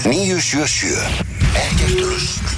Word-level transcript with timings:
Exið 0.00 0.14
977 0.16 1.56
Ekkert 1.60 1.98
rust 2.00 2.52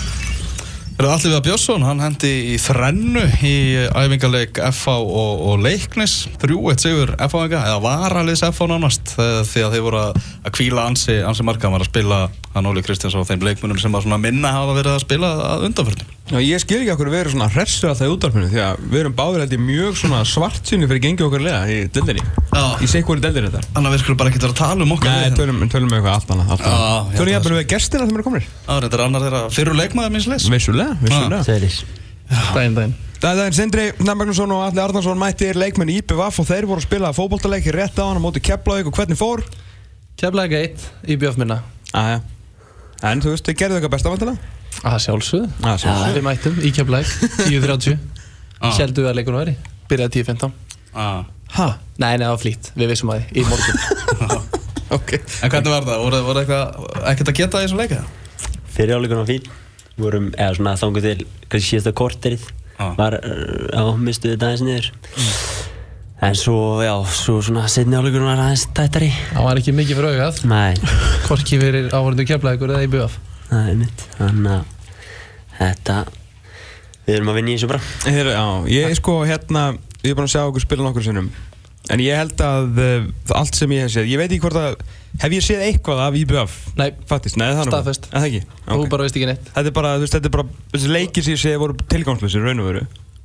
Það 0.94 1.24
er 1.26 1.32
að 1.34 1.46
Björnsson, 1.48 1.82
hann 1.82 2.02
hendi 2.04 2.30
í 2.52 2.58
þrennu 2.62 3.24
í 3.42 3.54
æfingarleik 3.90 4.60
FH 4.68 4.92
og, 5.02 5.40
og 5.50 5.64
leiknis, 5.64 6.28
3-1 6.38 6.84
sigur 6.84 7.10
FH-enga, 7.16 7.64
eða 7.72 7.80
varaliðs 7.82 8.44
FH 8.46 8.68
nánast 8.70 9.16
eh, 9.16 9.40
að 9.42 9.74
þeir 9.74 9.82
voru 9.88 10.00
að, 10.04 10.20
kvíla 10.54 10.86
ansi, 10.92 11.18
ansi 11.26 11.42
marga, 11.48 11.66
hann 11.66 11.74
var 11.74 11.82
að 11.82 11.90
spila 11.90 12.20
hann 12.52 12.66
Óli 12.68 12.82
Kristjáns 12.84 13.14
á 13.16 13.20
þeim 13.24 13.40
leikmunum 13.46 13.78
sem 13.80 13.94
að 13.96 14.06
minna 14.20 14.50
hafa 14.52 14.72
verið 14.76 14.92
að 14.96 15.02
spila 15.04 15.28
að 15.52 15.64
undanförnum. 15.68 16.08
Já, 16.32 16.38
ég 16.44 16.60
skil 16.62 16.78
ekki 16.82 16.92
okkur 16.94 17.10
verið 17.12 17.32
svona 17.34 17.48
hressu 17.52 17.88
alltaf 17.88 18.06
í 18.06 18.12
útvarpinu 18.12 18.48
því 18.52 18.60
að 18.64 18.74
við 18.92 18.98
erum 19.02 19.14
báður 19.18 19.42
held 19.42 19.54
ég 19.56 19.62
mjög 19.62 19.92
svona 20.00 20.20
svart 20.28 20.64
sinni 20.68 20.86
fyrir 20.88 21.02
gengið 21.04 21.26
okkar 21.26 21.42
lega 21.44 21.62
í 21.68 21.78
deldinni 21.92 22.22
Já. 22.22 22.64
Í 22.78 22.86
seikvöru 22.92 23.20
deldinni 23.24 23.50
þetta 23.52 23.62
Þannig 23.74 23.88
að 23.90 23.94
við 23.96 24.02
skulum 24.04 24.18
bara 24.22 24.28
ekki 24.32 24.42
vera 24.44 24.54
að 24.54 24.60
tala 24.62 24.80
um 24.86 24.94
okkar 24.96 25.10
Nei, 25.12 25.24
lið. 25.26 25.36
tölum, 25.40 25.56
tölum 25.72 25.88
með 25.90 25.98
eitthvað 25.98 26.16
allt 26.16 26.30
annað 26.36 26.48
allt 26.54 26.62
Já, 26.62 26.72
annað. 26.72 26.88
já, 27.12 27.16
Tölum 27.18 27.32
ég 27.32 27.36
það 27.42 27.52
að 27.52 27.60
við 27.60 27.70
gestina 27.72 28.04
komin 28.28 28.44
Já, 28.46 28.72
þetta 28.80 28.96
er 28.96 29.02
dæin 32.78 32.94
Það 33.22 33.40
er 33.44 33.54
Sindri 33.54 33.82
Namagnusson 34.02 34.50
og 34.50 34.64
Alli 34.64 34.80
Arnarsson 34.82 35.18
mættir 35.20 35.54
leikmenn 35.54 35.92
í 35.92 36.00
IPVF 36.00 36.40
og 36.42 36.46
þeir 36.48 36.66
voru 36.66 36.82
að 36.82 36.86
spila 36.88 37.12
fótboltaleik 37.14 37.68
rétt 37.76 38.00
á 38.02 38.08
hann 38.08 38.18
á 38.18 38.22
móti 38.24 38.42
Keflavík 38.42 38.88
og 38.90 38.96
hvernig 38.96 39.20
fór? 39.20 39.44
Geitt 40.18 40.82
í 41.06 41.14
bjöf 41.20 41.38
minna 41.38 41.60
Aja. 41.94 42.18
En 43.02 43.20
þú 43.24 43.32
veist, 43.34 43.46
þið 43.48 43.56
gerðu 43.62 43.78
eitthvað 43.78 43.94
besta 43.96 44.12
vantilega? 44.12 44.38
að 44.82 44.98
sjálfsögðu 45.04 45.48
Ah, 45.68 45.76
sjálfsögðu. 45.78 46.14
Við 46.16 46.24
mættum 46.26 46.54
í 46.62 46.70
Keflaði 46.74 47.30
10.30 47.50 47.98
Ah. 48.62 48.70
Seldu 48.76 49.04
að 49.10 49.16
leikunum 49.18 49.40
veri 49.42 49.54
Byrjaði 49.90 50.22
10.15 50.22 50.52
Ah. 50.94 51.24
Ha? 51.56 51.66
Nei, 51.98 52.16
nei, 52.16 52.24
það 52.26 52.32
var 52.32 52.40
flýtt 52.44 52.70
Við 52.78 52.90
vissum 52.92 53.10
að 53.12 53.22
því 53.22 53.42
Í 53.42 53.44
morgun 53.50 53.78
Ok 54.96 55.12
En 55.18 55.50
hvernig 55.52 55.72
var 55.74 55.86
það? 55.88 56.02
Voru, 56.06 56.22
eitthvað, 56.42 56.86
ekkert 57.12 57.32
að 57.32 57.38
geta 57.42 57.60
í 57.62 57.66
þessu 57.66 57.80
leika? 57.82 58.00
Fyriráleikunum 58.72 59.28
fín 59.28 59.50
vorum, 60.00 60.30
eða 60.40 60.54
svona 60.56 60.72
þangu 60.80 61.02
til 61.04 61.16
kannski 61.52 61.68
síðasta 61.74 61.92
korterið 61.92 62.46
Já. 62.78 62.86
var, 62.96 63.18
þetta 63.20 64.48
aðeins 64.48 64.64
niður 64.64 64.88
en 66.22 66.38
svo, 66.38 66.56
já, 66.84 66.94
svo 67.10 67.40
svona 67.42 67.66
setni 67.72 67.98
áleikunum 67.98 68.28
var 68.30 68.42
aðeins 68.44 68.68
tættari. 68.76 69.10
Það 69.32 69.46
var 69.48 69.60
ekki 69.62 69.74
mikið 69.74 69.98
fyrir 69.98 70.10
augað. 70.14 70.42
Nei, 70.50 70.72
Hvorki 71.26 71.60
fyrir 71.60 71.88
áhverjandu 71.90 72.26
Keflaði 72.30 72.60
ykkur 72.60 72.74
eða 72.76 72.86
í 72.86 72.90
það 73.52 73.68
er 73.68 73.78
mitt 73.82 74.04
þannig 74.16 74.52
að 74.56 74.64
þetta 75.58 75.96
við 77.02 77.16
erum 77.16 77.30
að 77.32 77.38
vinna 77.40 77.50
í 77.52 77.56
þessu 77.58 77.68
bara. 77.72 77.82
Heru, 78.06 78.30
já, 78.32 78.44
ég 78.72 78.88
er 78.88 78.96
sko 78.98 79.14
hérna 79.28 79.64
Ég 80.02 80.10
er 80.10 80.16
búin 80.18 80.26
að 80.26 80.32
sjá 80.32 80.42
okkur 80.48 80.62
spila 80.64 80.82
nokkur 80.86 81.04
sinnum. 81.06 81.28
En 81.92 82.00
ég 82.02 82.14
held 82.18 82.40
að 82.42 82.78
uh, 82.82 83.04
allt 83.38 83.54
sem 83.58 83.70
ég 83.74 83.82
hef 83.84 83.90
séð 83.94 84.06
Ég 84.10 84.18
veit 84.18 84.30
ekki 84.30 84.42
hvort 84.42 84.58
að 84.58 84.76
Hef 85.22 85.34
ég 85.34 85.42
séð 85.44 85.62
eitthvað 85.66 86.00
af 86.06 86.16
IBF? 86.18 86.52
Nei, 86.78 86.88
Fattist, 87.10 87.36
nei 87.38 87.50
það 87.50 87.60
er 87.60 87.66
nú- 87.68 87.72
Staðfest. 87.74 88.06
Er 88.08 88.16
það 88.16 88.28
ekki? 88.30 88.42
þú 88.66 88.78
Ok. 88.78 88.86
bara 88.94 89.04
veist 89.06 89.18
ekki 89.18 89.28
neitt. 89.28 89.50
Þetta 89.52 89.68
er 89.68 89.76
bara, 89.76 89.90
þú 89.98 90.06
veist, 90.06 90.14
þetta 90.16 90.28
er 90.30 90.34
bara 90.38 90.46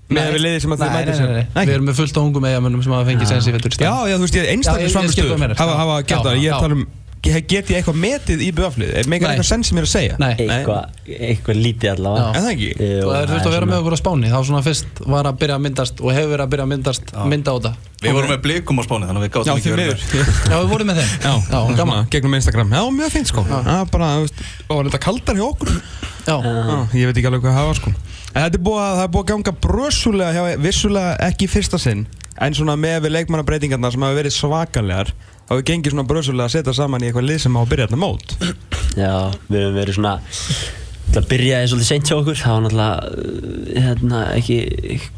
Með 0.07 0.29
við 0.37 0.43
liðið 0.45 0.61
sem 0.63 0.73
að 0.75 0.83
þið 0.83 0.93
mætið 0.95 1.17
nei. 1.27 1.63
Við 1.67 1.73
erum 1.73 1.89
með 1.89 1.97
fullt 1.97 2.15
á 2.15 2.21
ungum 2.21 2.45
eigamönnum 2.47 2.83
sem 2.85 2.93
hafa 2.95 3.09
fengið 3.09 3.31
sensi 3.33 3.51
fyrir 3.55 3.75
Já, 3.75 3.91
já, 4.07 4.15
þú 4.15 4.23
veist, 4.23 4.37
ég 4.37 4.45
Já, 4.47 4.51
einstaklega 4.53 4.87
þú 4.87 4.93
svamstöður 4.93 5.41
meinar. 5.41 5.59
hafa, 5.59 5.75
hafa 5.81 5.97
gert 6.07 6.23
það, 6.29 6.39
ég 6.45 6.63
tala 6.63 6.77
um 6.79 6.85
Get 7.27 7.51
ég 7.51 7.79
eitthvað 7.79 7.97
metið 7.99 8.41
í 8.45 8.51
BF-lið? 8.55 8.91
Megar 9.09 9.31
Nei. 9.31 9.33
eitthvað 9.35 9.47
sens 9.49 9.69
sem 9.71 9.77
ég 9.77 9.83
er 9.83 9.87
að 9.87 9.91
segja? 9.91 10.17
Nei. 10.21 10.29
eitthvað, 10.37 10.99
eitthvað 11.17 11.59
lítið 11.59 11.91
allavega. 11.95 12.27
Er 12.29 12.43
það 12.45 12.51
ekki? 12.53 12.67
Það 12.77 13.17
er 13.17 13.31
þurft 13.31 13.49
að 13.49 13.55
vera 13.55 13.67
með 13.67 13.79
okkur 13.81 13.95
á 13.97 13.99
spáni. 13.99 14.29
Þá 14.31 14.37
svona 14.47 14.61
fyrst 14.67 15.01
var 15.15 15.29
að 15.29 15.39
byrja 15.41 15.57
að 15.57 15.63
myndast 15.65 16.03
Og 16.03 16.13
hefur 16.13 16.31
verið 16.35 16.45
að 16.45 16.51
byrja 16.53 16.67
að 16.67 16.71
myndast 16.73 17.13
mynda 17.33 17.49
á 17.49 17.55
þetta. 17.57 17.71
Við 18.03 18.17
vorum 18.17 18.31
með 18.31 18.41
blikum 18.45 18.77
á 18.77 18.83
spáni 18.85 19.09
þannig 19.09 19.23
að 19.23 19.25
við 19.25 19.33
gáttum 19.35 19.57
ekki 19.57 19.73
verið. 19.73 20.05
Já, 20.47 20.55
við 20.55 20.69
vorum 20.71 20.91
með 20.91 21.01
þeim. 21.01 21.15
Já, 21.17 21.33
Já, 21.49 21.59
gaman. 21.81 22.11
gegnum 22.13 22.37
Instagram. 22.37 22.75
Já, 22.77 22.83
mjög 23.01 23.15
fint 23.17 23.31
sko. 23.33 23.45
Bara, 23.91 24.11
þú 24.21 24.77
var 24.77 24.91
þetta 24.91 25.01
kaldar 25.07 25.41
hjá 25.41 25.47
okkur. 25.47 25.73
Já, 26.27 26.35
Já, 26.37 26.77
ég 26.93 27.09
veit 27.09 27.17
ekki 27.17 27.31
alveg 27.31 27.41
hvað 27.47 27.57
það 27.57 27.71
var 27.71 27.81
sko. 27.81 27.89
En 28.26 28.26
þetta 28.43 28.59
er 28.59 28.63
búið 28.67 28.83
að, 28.83 29.01
er 29.03 29.11
búið 29.13 29.23
að 29.23 29.29
ganga 29.33 29.55
brösulega 29.67 30.33
hjá, 30.35 30.57
vissulega 30.61 31.13
ekki 31.27 31.47
í 31.47 31.51
fyrsta 31.51 31.81
sinn. 31.81 32.05
En 32.37 32.53
svona 32.53 32.75
með 32.77 33.07
við 33.07 33.15
leikmannabreitingarna 33.15 33.89
sem 33.93 34.03
hafa 34.05 34.17
verið 34.19 34.35
svakalegar 34.35 35.13
þá 35.47 35.53
hefur 35.55 35.67
gengið 35.71 35.95
svona 35.95 36.09
brösulega 36.09 36.49
að 36.49 36.57
setja 36.57 36.75
saman 36.77 37.05
í 37.05 37.09
eitthvað 37.09 37.29
lið 37.31 37.39
sem 37.45 37.55
á 37.57 37.61
að 37.61 37.71
byrja 37.71 37.87
þetta 37.87 38.01
mót. 38.03 38.35
Já, 38.97 39.15
við 39.47 39.63
höfum 39.63 39.79
verið 39.79 39.97
svona 39.97 40.17
Það 41.07 41.27
byrjaði 41.31 41.67
svolítið 41.71 41.87
seint 41.87 42.09
hjá 42.09 42.15
okkur. 42.17 42.35
Það 42.37 42.53
var 42.53 42.63
náttúrulega 42.65 43.85
hérna, 43.85 44.23
ekki, 44.35 44.57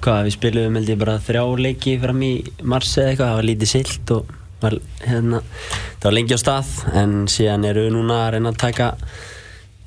hvað, 0.04 0.20
við 0.28 0.36
spilum 0.36 0.78
held 0.78 0.92
ég 0.94 1.00
bara 1.02 1.16
þrjá 1.26 1.42
leiki 1.66 1.96
fram 2.04 2.22
í 2.24 2.34
mars 2.62 2.92
eða 2.94 3.10
eitthvað, 3.10 3.32
það 3.32 3.40
var 3.40 3.48
lítið 3.50 3.72
silt 3.72 4.14
og 4.16 4.30
var, 4.62 4.76
hérna, 5.02 5.42
það 5.98 6.08
var 6.08 6.16
lengi 6.16 6.38
á 6.38 6.44
stað. 6.44 6.72
En 7.02 7.16
síðan 7.32 7.68
eru 7.72 7.88
við 7.88 7.96
núna 7.98 8.20
að 8.28 8.32
reyna 8.36 8.54
að 8.54 8.62
taka 8.62 8.92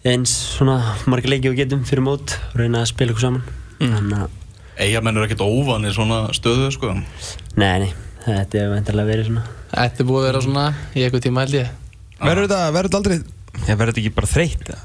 eins 0.09 0.33
svona 0.57 0.77
marga 1.11 1.31
leiki 1.31 1.51
og 1.53 1.59
getum 1.59 1.83
fyrir 1.87 2.03
mót 2.07 2.35
og 2.53 2.57
reyna 2.59 2.83
að 2.83 2.91
spila 2.91 3.15
okkur 3.15 3.27
saman. 3.27 3.43
Að, 3.83 4.39
Eyjamenn 4.83 5.19
eru 5.21 5.27
ekkert 5.29 5.45
óvan 5.45 5.87
í 5.87 5.93
svona 5.95 6.25
stöðu 6.35 6.71
sko. 6.75 6.95
nei, 7.61 7.79
nei, 7.85 7.91
þetta 8.25 8.59
hefur 8.63 8.75
vendarlega 8.77 9.11
verið 9.13 9.29
svona. 9.31 9.45
Þetta 9.73 10.03
er 10.03 10.09
búið 10.09 10.21
að 10.23 10.27
vera 10.29 10.41
svona 10.45 10.65
Í 10.93 11.03
eitthvað 11.07 11.23
tíma 11.27 11.45
held 11.47 11.55
ég. 11.57 11.69
Verður 12.23 12.47
þetta, 12.49 12.59
verður 12.77 12.89
þetta 12.91 12.99
aldrei 13.01 13.17
Já, 13.67 13.75
verður 13.77 13.93
þetta 13.93 14.03
ekki 14.03 14.15
bara 14.17 14.31
þreytt 14.33 14.73
eða? 14.73 14.83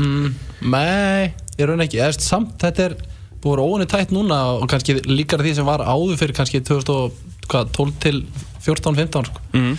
mm, 0.00 0.28
Nei, 0.70 1.32
ég 1.58 1.66
raun 1.68 1.82
ekki. 1.84 1.98
Eðast, 2.00 2.22
Samt 2.26 2.54
þetta 2.62 2.84
er 2.88 2.94
búið 3.40 3.50
að 3.50 3.56
vera 3.56 3.66
óinni 3.72 3.88
tætt 3.90 4.14
núna 4.14 4.38
Og 4.60 4.68
kannski 4.70 4.98
líkar 5.08 5.42
því 5.42 5.54
sem 5.58 5.66
var 5.68 5.82
áður 5.82 6.18
fyrir 6.20 6.36
Kannski 6.38 6.60
2012 7.50 7.98
til 8.04 8.22
14-15 8.60 9.24
sko. 9.30 9.40
Mm. 9.56 9.76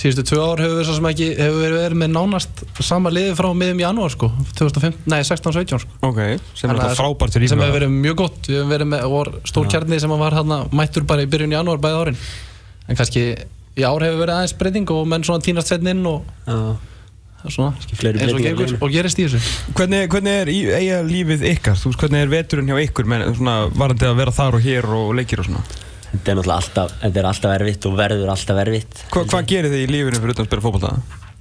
Síðustu 0.00 0.22
tvö 0.30 0.42
ár 0.46 0.60
hefur 0.62 0.76
við 0.78 0.84
svo 0.86 0.94
sem 0.96 1.08
ekki 1.10 1.26
Hefur 1.34 1.56
við 1.64 1.72
verið 1.74 1.98
með 1.98 2.12
nánast 2.14 2.60
sama 2.86 3.10
liði 3.10 3.32
frá 3.38 3.48
miðum 3.58 3.80
janúar 3.82 4.12
sko. 4.14 4.28
2015, 4.54 5.00
nei 5.10 5.18
16-17 5.26 5.82
sko. 5.82 5.96
Ok, 6.06 6.20
sem 6.58 6.70
er 6.70 6.78
frábært 6.98 7.34
fyrir 7.34 7.50
sem 7.50 7.58
hefur 7.64 7.74
verið 7.80 7.96
mjög 7.96 8.20
gott 8.22 8.38
við 8.46 8.60
hefum 8.60 8.70
verið 8.76 8.92
með 8.92 9.40
stór 9.50 9.66
kjarni 9.72 9.98
sem 10.00 10.14
var 10.22 10.38
hérna 10.38 10.60
mættur 10.70 11.08
bara 11.10 11.26
í 11.26 11.30
byrjun 11.32 11.56
janúar 11.58 11.82
bæði 11.82 11.98
árin 12.04 12.20
en 12.86 13.00
kannski 13.02 13.24
í 13.34 13.82
ár 13.86 14.06
hefur 14.06 14.22
verið 14.22 14.36
aðeins 14.38 14.56
breyting 14.62 14.94
og 14.94 15.10
menn 15.10 15.26
svona 15.26 15.42
tínast 15.44 15.74
setn 15.74 15.90
inn 15.90 16.06
og 16.06 16.22
Já, 16.46 17.50
svona 17.50 17.74
fleiri 17.96 18.20
eins 18.20 18.34
og, 18.34 18.40
í 18.40 18.46
gengur, 18.46 18.66
liðinu. 18.68 18.80
og 18.84 18.90
gerist 18.94 19.18
í 19.18 19.26
þessu 19.26 19.72
Hvernig, 19.74 20.06
hvernig 20.12 20.40
er 20.42 20.50
í- 20.52 20.72
eiga 20.76 20.98
lífið 21.06 21.44
ykkar? 21.54 21.78
Þú 21.80 21.90
veist, 21.92 22.00
hvernig 22.02 22.24
er 22.26 22.32
veturinn 22.34 22.68
hjá 22.68 22.80
ykkur 22.86 23.08
varandi 23.10 24.06
að 24.10 24.18
vera 24.20 24.34
þar 24.38 24.58
og 24.58 24.66
hér 24.66 24.90
og 24.98 25.14
leikir 25.16 25.40
og 25.40 25.48
svona? 25.48 25.62
Þetta 26.10 26.32
er 26.32 26.38
náttúrulega 26.40 26.58
alltaf, 26.60 26.94
þetta 27.02 27.20
er 27.22 27.28
alltaf 27.30 27.54
erfitt 27.58 27.86
og 27.90 27.96
verður 28.00 28.32
alltaf 28.34 28.60
erfitt. 28.64 29.04
Hva, 29.14 29.24
hvað 29.30 29.46
gerir 29.52 29.70
þið 29.74 29.84
í 29.84 29.90
lífinu 29.94 30.20
fyrir 30.22 30.34
utan 30.34 30.44
að 30.46 30.50
spila 30.50 30.64
fótbolta? 30.66 30.92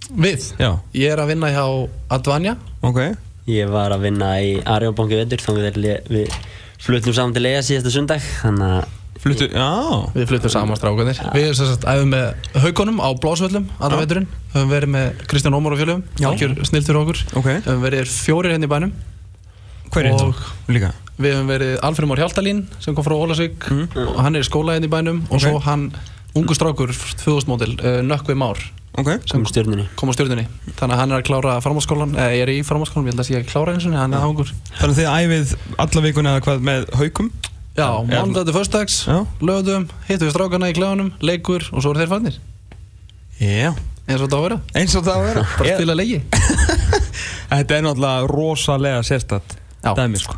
við, 0.10 0.46
Já, 0.58 0.70
ég 0.98 1.12
er 1.14 1.20
að 1.22 1.28
vinna 1.34 1.50
hjá 1.54 1.66
Advanja 2.18 2.56
ok. 2.82 3.02
Ég 3.50 3.70
var 3.74 3.94
að 3.94 4.04
vinna 4.08 4.30
í 4.42 4.56
Arjónbanki 4.66 5.18
vetur 5.20 5.42
þannig 5.42 5.68
að 5.78 6.10
við 6.14 6.34
fluttum 6.80 7.14
saman 7.18 7.34
til 7.36 7.46
eiga 7.50 7.62
síðasta 7.66 7.92
sundag 7.94 8.24
þannig 8.42 8.80
að 8.80 8.96
Fluttu, 9.20 9.50
já. 9.52 9.66
Við 10.16 10.30
fluttum 10.30 10.52
saman 10.54 10.78
strákanir 10.80 11.18
við 11.36 11.50
erum 11.50 11.56
sem 11.60 11.68
sagt 11.68 11.84
æfum 11.92 12.14
með 12.14 12.54
haugunum 12.64 13.02
á 13.04 13.10
blásvöllum 13.20 13.66
aðra 13.84 13.98
veturinn, 14.00 14.28
höfum 14.54 14.70
verið 14.72 14.92
með 14.94 15.10
Kristján 15.28 15.58
Ómar 15.58 15.76
og 15.76 15.82
fjölum, 15.82 16.06
snill 16.70 16.86
fyrir 16.88 17.00
okkur. 17.02 17.20
Ok, 17.36 17.50
höfum 17.66 17.84
verið 17.84 18.14
fjórir 18.14 18.56
henni 18.56 18.70
í 18.70 18.72
bænum. 18.72 18.94
Hver 19.92 20.08
er 20.08 20.16
Og- 20.16 20.22
það? 20.40 20.46
Líka 20.72 20.94
Við 21.20 21.34
hefum 21.36 21.50
verið 21.52 21.74
Alfred 21.84 22.08
Mór 22.08 22.22
Hjaltalín 22.22 22.62
sem 22.80 22.96
kom 22.96 23.04
frá 23.04 23.16
Ólasvík 23.20 23.66
og 24.08 24.20
hann 24.24 24.36
er 24.40 24.46
í 24.46 24.48
skóla 24.48 24.78
hérna 24.78 24.88
í 24.88 24.92
bænum. 24.94 25.18
Og 25.30 25.36
Ok. 25.36 25.42
svo 25.44 25.60
hann, 25.66 25.90
ungu 26.36 26.56
strákur 26.56 26.94
2000 26.96 27.50
mótil, 27.52 27.74
uh, 27.84 28.00
Nökkvi 28.08 28.36
Már. 28.40 28.58
Ok, 28.98 29.10
kom 29.32 29.44
stjórnunni 29.46 29.86
kom 29.96 30.10
á 30.10 30.14
stjórnunni 30.16 30.48
þannig 30.76 30.96
að 30.96 31.00
hann 31.00 31.12
er 31.14 31.20
að 31.22 31.28
klára 31.28 31.52
farmáskólan 31.62 32.16
eða 32.18 32.32
ég 32.36 32.42
er 32.42 32.50
í 32.52 32.64
farmáskólan, 32.66 33.06
ég 33.06 33.14
held 33.14 33.22
að 33.22 33.28
sé 33.30 33.36
að 33.38 33.46
klára 33.52 33.76
eins 33.76 33.86
og 33.86 33.94
hann 33.94 34.14
er 34.14 34.20
það 34.24 34.32
ungur. 34.32 34.50
Þannig 34.80 34.90
að 34.90 35.00
þið 35.00 35.12
æfið 35.20 35.54
alla 35.86 36.02
vikuna 36.08 36.34
eða 36.34 36.44
hvað 36.48 36.66
með 36.70 36.88
haukum? 37.00 37.30
Já, 37.78 37.88
föstudags, 38.58 38.96
Já. 39.08 39.20
lögðum 39.40 39.86
hittum 40.10 40.28
við 40.28 40.34
strákana 40.34 40.72
í 40.72 40.76
klefanum, 40.76 41.12
leikur 41.22 41.64
og 41.72 41.84
svo 41.86 41.94
eru 41.94 42.02
þeir 42.02 42.12
farnir. 42.16 42.40
Já. 43.40 43.72
Eins 44.10 44.22
og 44.26 44.34
á 44.34 44.36
að 44.40 44.44
vera, 44.50 44.60
Eins 44.76 44.96
og 44.98 45.04
það 45.06 45.16
að 45.16 45.26
vera. 45.30 45.48
Bara 45.58 45.70
Ég- 45.70 45.78
spila 45.78 45.96
leiki. 45.96 46.22
Þetta 47.54 47.78
er 47.78 47.82
náttúrulega 47.86 48.28
rosalega 48.28 49.02
sérstætt 49.06 49.56
Já. 49.86 49.94
Dæmi 49.96 50.18
sko 50.20 50.36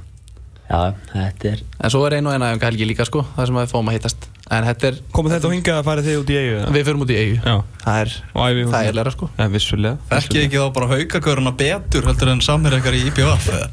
Já, 0.72 0.94
þetta 1.12 1.50
er 1.52 1.64
en 1.84 1.92
svo 1.92 2.02
er 2.08 2.14
einu 2.16 2.30
og 2.32 2.36
eina 2.38 2.52
æfinga 2.54 2.70
helgi 2.70 2.86
líka 2.88 3.04
sko 3.10 3.26
það 3.36 3.50
sem 3.50 3.58
við 3.60 3.72
fáum 3.74 3.90
að 3.92 3.98
hittast. 3.98 4.28
En 4.52 4.66
þetta 4.68 4.88
er, 4.90 4.96
Komið 5.16 5.34
þetta 5.36 5.48
og 5.50 5.54
hingað 5.56 5.78
að 5.82 5.86
fara 5.88 6.06
þið 6.06 6.18
út 6.22 6.32
í 6.32 6.38
eigu 6.40 6.56
eða? 6.62 6.72
við 6.76 6.88
fyrir 6.88 7.04
út 7.06 7.12
í 7.12 7.18
eigu 7.20 7.36
Já. 7.40 7.54
Það 7.84 8.00
er, 8.06 8.14
æfið 8.46 8.72
það 8.72 8.88
er 8.92 8.98
lera 9.00 9.14
sko. 9.16 9.30
Já, 9.38 9.46
vissulega. 9.54 10.16
Ekki 10.18 10.42
ekki 10.46 10.60
þá 10.60 10.66
bara 10.78 10.90
haukaköruna 10.92 11.54
betur 11.62 12.08
heldur 12.10 12.32
en 12.34 12.44
samir 12.44 12.76
ekkar 12.80 12.98
í 12.98 13.04
IPVF 13.12 13.48
eða? 13.52 13.70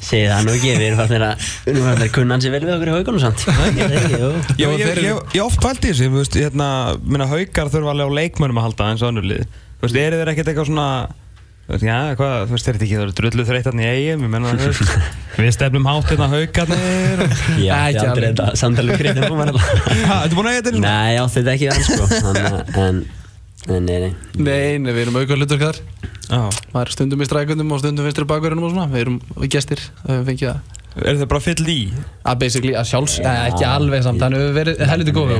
Segði 0.00 0.30
það 0.30 0.46
nú 0.46 0.52
ekki, 0.56 0.70
við 0.80 0.86
erum 0.88 1.00
fannir 1.02 1.24
að 1.26 1.46
Við 1.66 1.72
erum 1.74 1.86
fannir 1.90 2.06
að 2.08 2.12
kunna 2.16 2.36
hans 2.36 2.46
í 2.48 2.52
vel 2.54 2.62
við 2.64 2.72
okkur 2.74 2.90
í 2.90 2.94
haugunum 2.96 3.20
samt. 3.22 3.42
Ég 3.50 3.90
veit 3.90 3.96
ekki, 4.00 4.20
jú. 4.22 4.30
Ég, 4.30 4.62
Já, 4.62 4.68
ég, 4.80 5.00
ég, 5.04 5.18
ég 5.36 5.42
oft 5.44 5.60
pælti 5.62 5.90
þessu, 5.90 6.08
þú 6.08 6.22
veist, 6.22 6.38
hérna, 6.40 6.68
minna 7.04 7.26
haukar 7.30 7.70
þurfa 7.74 7.92
alveg 7.94 8.10
á 8.10 8.18
leikmönnum 8.20 8.60
að 8.62 8.66
halda 8.70 8.88
eins 8.94 9.04
og 9.04 9.12
önnur 9.12 9.28
lið. 9.28 9.44
Þú 9.76 9.84
veist, 9.86 9.98
eru 10.00 10.20
þeir 10.22 10.32
ekkert 10.32 10.50
eitthvað 10.54 10.70
svona, 10.72 10.86
já, 11.78 11.96
hvað, 12.18 12.34
þú 12.48 12.54
veist, 12.56 12.68
er 12.70 12.76
þetta 12.76 12.86
ekki, 12.86 12.96
það 12.98 13.04
eru 13.04 13.14
drullu 13.20 13.44
þreytarni 13.48 13.84
í 13.84 13.90
eigum, 13.90 14.24
ég 14.26 14.32
menna, 14.32 14.54
við 15.40 15.50
stefnum 15.54 15.86
hátt 15.90 16.08
hérna 16.10 16.28
haukarnir. 16.32 17.22
og- 17.24 17.34
Já, 17.60 17.74
Ekki 17.76 17.96
ég 17.96 18.08
aldrei 18.10 18.28
þetta 18.32 18.46
samtalið 18.60 18.98
kritin 19.00 19.24
fór 19.28 19.36
maður 19.38 19.54
alveg 19.54 20.04
Ha, 20.10 20.16
Þetta 20.24 20.38
búin 20.40 20.48
að 20.50 20.56
eiga 20.56 20.64
þetta? 20.66 20.82
Nei, 20.86 21.12
átti 21.22 21.36
þetta 21.38 21.54
ekki 21.54 21.66
við 21.68 21.72
hann 21.76 21.86
sko 21.86 22.04
Þannig 22.26 22.44
að- 22.50 22.80
En, 22.86 23.00
en 23.76 23.86
nei, 23.86 23.98
nei 24.00 24.12
Nei, 24.40 24.78
nei, 24.82 24.90
við 24.96 25.02
erum 25.06 25.20
auka 25.22 25.38
hlutur 25.38 25.62
þar 25.62 25.80
Já. 26.30 26.42
maður 26.74 26.84
er 26.86 26.92
stundum 26.94 27.22
í 27.22 27.26
strækundum 27.30 27.72
og 27.74 27.80
stundum 27.82 28.06
vinstri 28.06 28.26
bakverðinum 28.30 28.66
og 28.68 28.74
svona 28.74 28.90
við 28.92 29.00
erum 29.06 29.16
gestir, 29.50 29.80
við 30.04 30.12
höfum 30.14 30.28
fengið 30.30 30.52
að 30.52 30.76
Er 31.06 31.14
þið 31.20 31.28
bara 31.30 31.38
fyll 31.42 31.68
í? 31.70 31.76
að 32.26 32.38
basically, 32.40 32.72
að 32.74 32.86
sjálfs, 32.90 33.12
eh, 33.22 33.42
ekki 33.50 33.62
alveg 33.66 34.02
samt 34.02 34.22
hann 34.24 34.34
hefur 34.34 34.56
verið 34.56 34.80
helviti 34.90 35.12
góð 35.14 35.30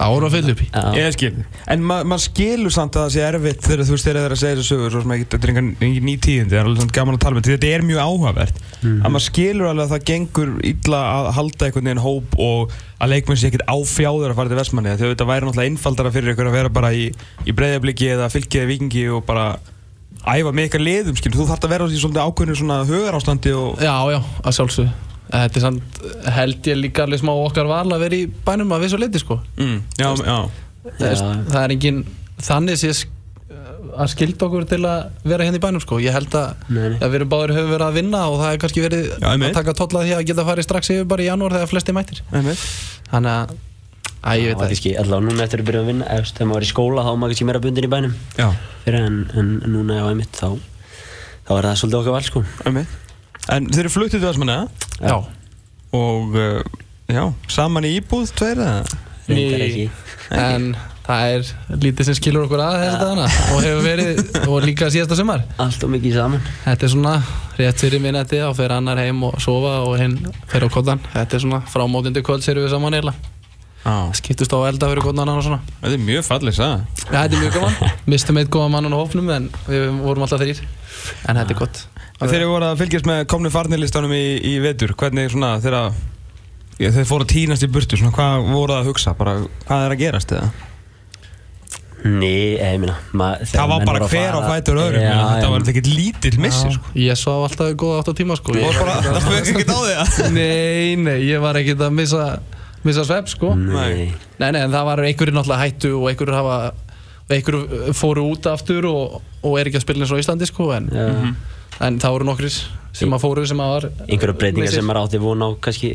við 0.00 0.40
okkur 0.40 0.70
Já, 0.70 0.80
já, 0.80 0.90
hann 0.90 0.96
er 0.96 1.10
lætur 1.10 1.26
nokkuð 1.26 1.50
yfirleitt 1.50 1.50
spila 1.50 1.50
okkar 1.50 1.50
stöður 1.50 1.50
en 1.50 1.50
það 1.50 1.50
hefur 1.50 1.50
komið 1.50 1.50
fyrir 1.50 1.50
kannski 1.50 1.50
daginn 1.50 1.50
fyrir 1.50 1.50
leik 1.50 1.50
á 1.50 1.50
þeim, 1.50 1.50
þá 1.50 1.50
var 1.50 1.50
maður 1.50 1.50
ekki 1.50 1.50
alveg 1.50 1.50
það 1.50 1.50
voru 1.50 1.50
að 1.50 1.60
fylla 1.60 1.60
upp 1.60 1.60
í 1.60 1.60
Ég 1.60 1.60
skil 1.60 1.70
En 1.70 1.84
ma 1.84 2.00
maður 2.04 2.24
skilur 2.24 2.74
samt 2.74 2.96
að 2.96 3.04
það 3.04 3.14
sé 3.14 3.24
erfitt 3.26 3.64
þegar 3.66 3.84
þú 3.84 3.94
veist 3.94 4.06
þegar 4.06 4.20
það 4.20 4.26
er 4.26 4.34
að 4.34 4.40
segja 4.40 4.56
þessu 4.56 4.74
sögur 4.74 4.94
svo 4.94 5.02
sem 5.04 5.14
ekki, 5.16 5.26
þetta 5.30 5.46
er 5.46 5.58
engin 5.60 6.06
ný 6.06 6.14
tíðindi 6.16 6.50
það 6.50 6.60
er 6.60 6.68
alveg 6.70 6.80
samt 6.80 6.94
gaman 6.96 7.16
að 7.16 7.24
tala 7.24 7.36
með 7.36 7.50
þetta 7.50 7.70
er 7.70 7.84
mjög 7.84 8.00
áhugavert. 8.00 8.62
Að 8.80 9.10
maður 9.10 9.26
skilur 9.26 9.70
alveg 9.70 9.84
að 9.84 9.94
það 9.94 10.06
gengur 10.10 10.54
illa 10.70 11.00
að 11.10 11.28
halda 11.36 11.66
einhvern 11.66 11.90
veginn 11.90 12.04
hóp 12.04 12.38
og 12.40 12.74
að 13.00 13.12
leikmenn 13.14 13.40
sé 13.40 13.50
ekkert 13.50 13.68
áfjáður 13.70 14.32
að 14.32 14.40
fara 14.40 14.52
til 14.52 14.60
Vestmanni 14.60 14.96
þegar 14.96 15.14
þetta 15.14 15.28
væri 15.30 15.46
náttúrulega 15.48 15.72
einfaldara 15.72 16.14
fyrir 16.14 16.34
ykkur 16.34 16.50
að 16.50 16.56
vera 16.58 16.72
bara 16.80 16.92
í, 16.92 17.06
í 17.48 17.54
breyðabliki 17.56 18.10
eða 18.12 18.30
fylkiði 18.32 18.70
vikingi 18.74 19.06
og 19.14 19.24
bara 19.28 19.46
æfa 20.28 20.52
með 20.52 20.68
ykkar 20.68 20.84
liðum 20.84 21.16
skil 21.16 21.32
þú 21.32 21.48
þarf 21.48 21.64
að 21.64 21.76
vera 21.76 21.88
í 21.88 22.00
svona 22.00 22.26
ákveðinu 22.28 22.58
svona 22.60 22.82
hugarástandi 22.88 23.54
og 23.56 23.80
já, 23.80 23.94
já, 24.12 24.20
að 24.44 24.58
sjálfsög 24.58 25.09
þetta 25.30 25.60
er 25.60 25.64
samt, 25.66 26.02
held 26.34 26.68
ég 26.72 26.78
líka 26.80 27.04
alveg 27.06 27.20
smá 27.22 27.32
okkar 27.36 27.68
val 27.70 27.86
að 27.94 28.02
vera 28.06 28.18
í 28.18 28.26
bænum 28.46 28.74
að 28.76 28.84
vissu 28.86 28.98
leiti 29.00 29.22
sko. 29.22 29.38
Mm, 29.60 29.78
já, 30.00 30.08
já, 30.26 30.36
það 30.98 31.08
er, 31.12 31.24
það 31.52 31.62
er 31.64 31.74
engin 31.76 32.02
þannig 32.40 32.78
sé 32.80 32.90
sk- 32.96 33.16
að 34.00 34.10
skilda 34.12 34.46
okkur 34.46 34.64
til 34.70 34.80
að 34.86 35.24
vera 35.26 35.44
hérna 35.46 35.58
í 35.58 35.62
bænum 35.64 35.82
sko. 35.82 35.98
Ég 36.02 36.14
held 36.14 36.34
að, 36.38 36.52
að 36.70 37.08
við 37.10 37.16
erum 37.20 37.30
báður 37.32 37.52
höfum 37.56 37.72
verið 37.74 37.86
að 37.88 37.96
vinna 37.98 38.20
og 38.30 38.36
það 38.42 38.52
er 38.54 38.60
kannski 38.62 38.84
verið 38.84 39.08
Já, 39.10 39.30
að 39.34 39.56
taka 39.56 39.74
tolla 39.80 40.04
því 40.06 40.12
að 40.18 40.22
geta 40.30 40.44
farið 40.46 40.66
strax 40.68 40.90
yfir 40.94 41.08
bara 41.10 41.24
í 41.24 41.26
janúar 41.30 41.56
þegar 41.58 41.70
flesti 41.72 41.94
mættir. 41.96 42.20
Þannig 43.10 43.32
að, 43.34 43.54
að 44.20 44.40
ég 44.40 44.46
það 44.46 44.46
veit 44.46 44.56
var 44.60 44.64
að 44.66 44.72
kannski 44.74 44.92
allavega 45.02 45.26
núna 45.26 45.44
eftir 45.46 45.62
að 45.64 45.68
byrja 45.70 45.82
að 45.84 45.90
vinna 45.90 46.08
ef 46.16 46.30
þegar 46.30 46.48
maður 46.50 46.60
var 46.60 46.66
í 46.66 46.70
skóla 46.70 47.04
þá 47.06 47.10
var 47.10 47.18
maður 47.24 47.32
kannski 47.34 47.48
meira 47.50 47.62
bundin 47.66 47.88
í 47.88 47.92
bænum. 47.96 48.14
Já, 48.38 48.48
fyrir 48.86 49.06
en, 49.10 49.18
en 49.42 49.50
núna 49.74 49.98
já, 50.00 50.04
einmitt 50.12 50.38
þá 50.38 50.48
þá 51.50 51.52
er 51.58 51.66
það 51.70 51.78
svolítið 51.82 52.00
okkar 52.00 52.16
val 52.18 52.26
sko. 52.30 52.44
En 53.50 53.66
þeir 53.72 53.82
eru 53.88 53.90
fluttið 53.96 54.20
til 54.20 54.28
Vestmanni, 54.28 54.54
eða? 54.60 54.89
Já, 55.00 55.16
Og 55.92 56.36
uh, 56.38 56.60
já, 57.10 57.24
saman 57.50 57.86
í 57.88 57.96
íbúð 57.98 58.30
tveir 58.38 58.60
eða? 58.62 58.84
reyndar 59.30 59.62
ekki. 59.64 59.84
En 60.34 60.68
það 61.06 61.32
er 61.34 61.48
lítið 61.82 62.06
sem 62.08 62.16
skilur 62.18 62.44
okkur 62.46 62.60
að 62.62 62.76
þessu 62.82 62.98
dagana 63.00 63.24
og 63.54 63.62
hefur 63.64 63.82
verið, 63.86 64.20
og 64.46 64.62
líka 64.66 64.88
síðasta 64.94 65.16
sumar. 65.18 65.42
Allt 65.62 65.82
og 65.86 65.90
mikið 65.94 66.14
saman. 66.18 66.44
Þetta 66.66 66.86
er 66.86 66.92
svona 66.94 67.14
rétt 67.58 67.82
fyrir 67.82 68.02
minnati 68.02 68.38
og 68.46 68.54
fer 68.58 68.74
annar 68.76 68.98
heim 69.02 69.22
og 69.26 69.36
sofa 69.42 69.76
og 69.86 69.96
hinn 70.00 70.16
fer 70.50 70.66
á 70.66 70.68
koddan. 70.70 71.02
Þetta 71.14 71.38
er 71.38 71.44
svona 71.46 71.60
frá 71.70 71.84
mótindi 71.90 72.22
kvöld 72.26 72.46
sérum 72.46 72.66
við 72.66 72.74
saman 72.76 72.94
eiginlega. 72.98 73.34
Já, 73.80 73.94
Skiptust 74.18 74.52
á 74.52 74.58
að 74.60 74.66
elda 74.74 74.90
fyrir 74.92 75.06
koddan 75.08 75.30
og 75.32 75.42
svona. 75.46 75.60
Þetta 75.80 75.96
er 75.96 76.02
mjög 76.04 76.26
fallið 76.26 76.56
sagði 76.58 76.74
Já, 77.00 77.14
þetta 77.14 77.22
er 77.24 77.40
mjög 77.40 77.54
gaman. 77.56 77.94
Mistum 78.12 78.40
eitt 78.42 78.50
góða 78.52 78.70
mann 78.74 78.90
á 78.92 78.98
hófnum 79.00 79.30
en 79.34 79.46
við 79.66 79.86
vorum 80.04 80.26
alltaf 80.26 80.42
þrýr 80.42 80.60
En 81.30 81.38
þetta 81.40 81.54
er 81.54 81.58
gott 81.62 81.80
Þeir 82.20 82.42
eru 82.42 82.48
voru 82.52 82.66
að 82.68 82.80
fylgjast 82.82 83.06
með 83.08 83.20
komnu 83.32 83.50
farnirlistanum 83.52 84.12
í, 84.12 84.24
í 84.44 84.56
vetur 84.60 84.92
Hvernig 84.98 85.30
svona 85.32 85.54
já, 86.80 86.90
Þeir 86.92 87.06
fóru 87.08 87.24
að 87.24 87.30
tínast 87.32 87.64
í 87.64 87.68
burtu 87.72 87.96
svona, 87.96 88.12
Hvað 88.16 88.50
voru 88.50 88.74
það 88.74 88.80
að 88.82 88.90
hugsa? 88.90 89.14
Bara, 89.16 89.36
hvað 89.68 89.84
er 89.86 89.94
að 89.94 90.02
gerast 90.02 90.34
eða? 90.36 90.50
Nei, 92.00 92.56
ég 92.56 92.84
þegar 93.44 93.48
Það 93.50 93.72
var 93.72 93.82
bara 93.88 94.06
hver 94.08 94.36
á 94.36 94.40
fætur 94.48 94.80
öðrum 94.80 95.04
ja, 95.04 95.16
Þetta 95.34 95.50
var 95.52 95.66
ekkert 95.72 95.90
lítill 95.92 96.38
missi 96.40 96.70
sko. 96.76 96.92
Ég 96.96 97.18
svo 97.20 97.34
alltaf 97.44 97.74
góða 97.80 97.98
átt 98.00 98.08
á 98.08 98.14
tíma 98.16 98.36
sko. 98.40 98.56
Ég, 98.56 98.68
var 98.68 98.86
bara, 98.86 98.94
það 99.18 99.26
fyrir 99.26 99.50
ekkert 99.52 99.72
á 99.72 99.78
því 99.84 100.30
Nei, 100.36 100.96
nei, 101.00 101.18
ég 101.28 101.44
var 101.44 101.60
ekkert 101.60 101.84
að 101.84 101.96
missa 102.00 102.26
Missa 102.80 103.04
svepp 103.04 103.28
sko. 103.28 103.52
Nei, 103.52 104.08
Nei, 104.40 104.48
nei, 104.48 104.62
en 104.64 104.72
það 104.72 104.86
var 104.88 105.04
einhverjir 105.04 105.36
náttúrulega 105.36 105.66
hættu 105.66 105.92
og 105.98 106.06
einhverjir 106.08 106.38
hafa 106.38 106.60
og 107.20 107.34
einhverjir 107.36 107.92
fóru 107.94 108.24
út 108.32 108.48
aftur 108.48 108.88
og, 108.88 109.18
og 109.44 109.58
er 109.60 109.68
ekki 109.68 109.82
að 109.82 109.84
spila 109.84 110.06
eins 110.06 110.14
og 110.16 110.22
Íslandi 110.22 110.48
sko 110.48 110.70
en, 110.78 110.88
já 110.88 111.08
en 111.80 112.00
það 112.02 112.16
voru 112.16 112.28
nokkrir 112.32 112.58
sem 113.00 113.14
að 113.14 113.22
fóru 113.22 113.46
sem 113.46 113.62
að 113.62 113.72
var 113.76 113.88
einhverja 114.08 114.36
breytingar 114.40 114.74
sem 114.74 114.86
maður 114.88 115.06
átti 115.06 115.22
von 115.22 115.46
á 115.46 115.48
kannski 115.62 115.94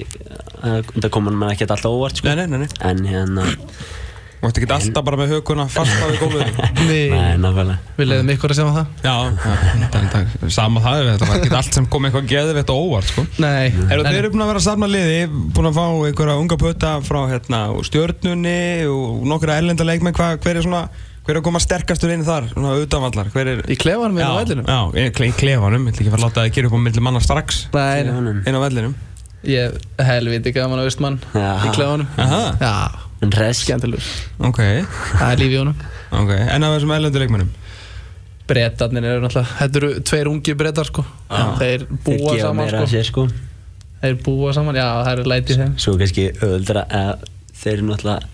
það 0.64 1.12
kom 1.14 1.30
mann 1.30 1.52
ekki 1.52 1.68
alltaf 1.68 1.92
óvart 1.92 2.22
sko. 2.22 2.32
Nei, 2.32 2.46
nei, 2.46 2.48
nei, 2.56 2.66
nei. 2.66 2.82
En 2.88 3.06
hérna 3.10 3.46
Þú 4.46 4.50
ætti 4.52 4.62
ekki 4.62 4.74
alltaf 4.76 5.06
bara 5.08 5.18
með 5.18 5.32
hökuna 5.34 5.64
fast 5.72 5.94
á 5.98 6.06
í 6.06 6.18
gólfið 6.22 6.58
Nei, 6.90 7.08
nei, 7.10 7.38
nákvæmlega. 7.42 7.94
Við 7.98 8.10
leiðum 8.12 8.32
ykkur 8.36 8.54
að 8.54 8.60
segja 8.60 8.74
það. 8.76 8.92
Já, 9.02 9.16
já, 9.42 10.50
sama 10.54 10.84
það 10.84 11.08
Þetta 11.08 11.30
var 11.30 11.40
ekki 11.40 11.56
allt 11.60 11.80
sem 11.80 11.88
kom 11.90 12.06
eitthvað 12.06 12.28
geðvett 12.30 12.74
og 12.74 12.84
óvart 12.84 13.10
sko. 13.10 13.24
Nei, 13.42 13.72
Eru 13.88 14.06
þeir 14.06 14.20
eru 14.20 14.32
búin 14.36 14.46
að 14.46 14.52
vera 14.52 14.62
að 14.62 14.68
safna 14.68 14.92
liði, 14.92 15.18
búin 15.56 15.70
að 15.72 15.80
fá 15.80 15.86
einhverja 15.88 16.38
unga 16.44 16.60
putta 16.62 16.94
frá 17.08 17.20
hérna, 17.32 17.64
úr 17.74 17.90
stjörnunni 17.90 18.60
og 18.92 19.26
nokkra 19.32 19.58
erlenda 19.64 19.88
leikmenn, 19.88 20.14
hva, 20.20 20.36
hver 20.44 20.62
er 20.62 20.68
svona, 20.68 20.84
hver 21.26 21.34
er 21.36 21.40
að 21.42 21.46
koma 21.48 21.60
sterkastur 21.64 22.12
inn 22.14 22.24
þar, 22.28 22.48
svona 22.54 22.76
utanvallar, 22.84 23.30
hver 23.34 23.50
er... 23.56 23.62
í 23.72 23.78
klefanum 23.82 24.20
inn 24.20 24.28
á 24.30 24.36
vellinum? 24.38 24.68
Já, 24.70 24.80
í 25.02 25.06
kle- 25.18 25.30
í 25.32 25.36
klefanum, 25.40 25.88
ég 25.90 25.96
ætla 25.96 26.04
ekki 26.06 26.12
að 26.12 26.16
fara 26.16 26.22
að 26.22 26.28
láta 26.28 26.40
það 26.42 26.50
að 26.50 26.56
gera 26.60 26.70
upp 26.70 26.78
á 26.78 26.82
milli 26.86 27.04
manna 27.08 27.22
strax. 27.26 27.62
Nei, 27.74 28.06
inn 28.06 28.58
á 28.58 28.62
vellinum. 28.62 28.96
ég 29.46 29.76
helviti 30.06 30.54
gaman 30.56 30.82
að 30.82 30.88
austmann 30.92 31.18
Já. 31.34 31.50
í 31.66 31.74
klefanum. 31.76 32.08
Aha, 32.22 32.42
Já, 32.62 32.74
en 33.26 33.34
res 33.40 33.64
skemmtilegur. 33.66 34.08
Ok, 34.50 34.62
Það 35.18 35.32
er 35.32 35.42
líf 35.42 35.54
í 35.54 35.60
honum. 35.64 35.76
Ok, 36.22 36.32
en 36.38 36.66
af 36.70 36.76
þessum 36.78 36.94
erlendu 36.96 37.22
leikmennum? 37.24 37.52
Bretarnir 38.46 39.06
eru 39.10 39.22
náttúrulega 39.24 39.58
Þetta 39.58 39.80
eru 39.82 39.88
tveir 40.06 40.28
ungi 40.30 40.54
bretar 40.58 40.86
sko. 40.86 41.02
Þeir 41.32 41.58
þeir 41.58 41.86
búa 42.06 42.36
gefa 42.36 42.44
saman 42.46 42.70
sko. 42.70 42.84
sér 42.92 43.08
sko. 43.08 43.24
Þeir 44.04 44.18
búa 44.26 44.52
saman, 44.54 44.78
já 44.78 44.86
það 45.02 45.12
eru 45.16 45.24
lætið 45.32 45.62
þeim. 45.64 45.72
Svo 45.82 45.96
kannski 45.98 46.26
öðuldra 46.46 46.84
að 46.94 47.24
þeir 47.58 47.74
eru 47.80 47.88
náttúrulega 47.90 48.30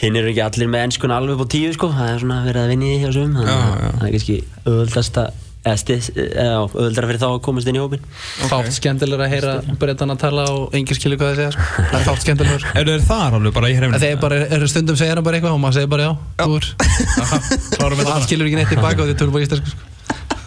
hinn 0.00 0.16
eru 0.16 0.32
ekki 0.32 0.42
allir 0.46 0.68
með 0.72 0.86
ennskun 0.88 1.12
alveg 1.14 1.36
upp 1.36 1.44
á 1.44 1.52
tíu 1.52 1.70
sko 1.76 1.90
það 1.92 2.10
er 2.14 2.18
svona 2.24 2.40
verið 2.46 2.64
að 2.64 2.72
vinna 2.74 2.88
í 2.88 2.96
því 2.96 3.04
hjá 3.04 3.12
sum 3.18 3.36
þannig 3.36 3.52
Já, 3.52 3.60
að 3.60 3.80
já. 3.84 3.92
það 4.00 4.08
er 4.08 4.12
kannski 4.16 4.36
öðuldasta 4.72 5.24
eða 5.60 5.76
stið, 5.76 6.06
eða 6.40 6.60
öðuldra 6.72 7.08
fyrir 7.10 7.20
þá 7.20 7.26
að 7.28 7.40
komast 7.44 7.68
inn 7.68 7.76
í 7.76 7.80
hópin 7.82 8.04
Fátt 8.48 8.70
skemmtilegur 8.72 9.24
að 9.26 9.32
heyra 9.34 9.50
bretarna 9.82 10.14
tala 10.22 10.46
og 10.54 10.76
engin 10.78 10.96
skilur 10.96 11.18
hvað 11.20 11.34
þeir 11.34 11.40
segja 11.42 11.50
sko. 11.52 11.84
Það 11.90 11.96
er 11.98 12.06
fátt 12.06 12.22
skemmtilegur 12.24 12.62
sko. 12.64 12.72
Eru 12.80 12.94
þeir 12.94 13.04
þar 13.10 13.36
alveg 13.36 13.56
bara 13.58 13.68
í 13.68 13.74
hrefnum? 13.76 14.00
Þeir 14.00 14.22
bara, 14.22 14.38
eru 14.56 14.68
stundum 14.72 14.96
segja 14.96 15.18
hann 15.18 15.26
bara 15.26 15.36
eitthvað 15.36 15.56
og 15.58 15.60
maður 15.60 15.76
segir 15.76 15.90
bara 15.92 16.06
já, 16.06 16.12
þú 16.40 16.56
er 16.56 16.68
Klárum 17.76 17.92
og 17.92 18.00
þetta 18.00 18.14
hann 18.14 18.24
skilur 18.24 18.48
ekki 18.48 18.56
neitt 18.62 18.72
tilbaka 18.72 19.04
og 19.04 19.10
þið 19.10 19.18
tölum 19.20 19.36
bara 19.36 19.44
íslensku 19.44 19.74
sko. 19.74 19.90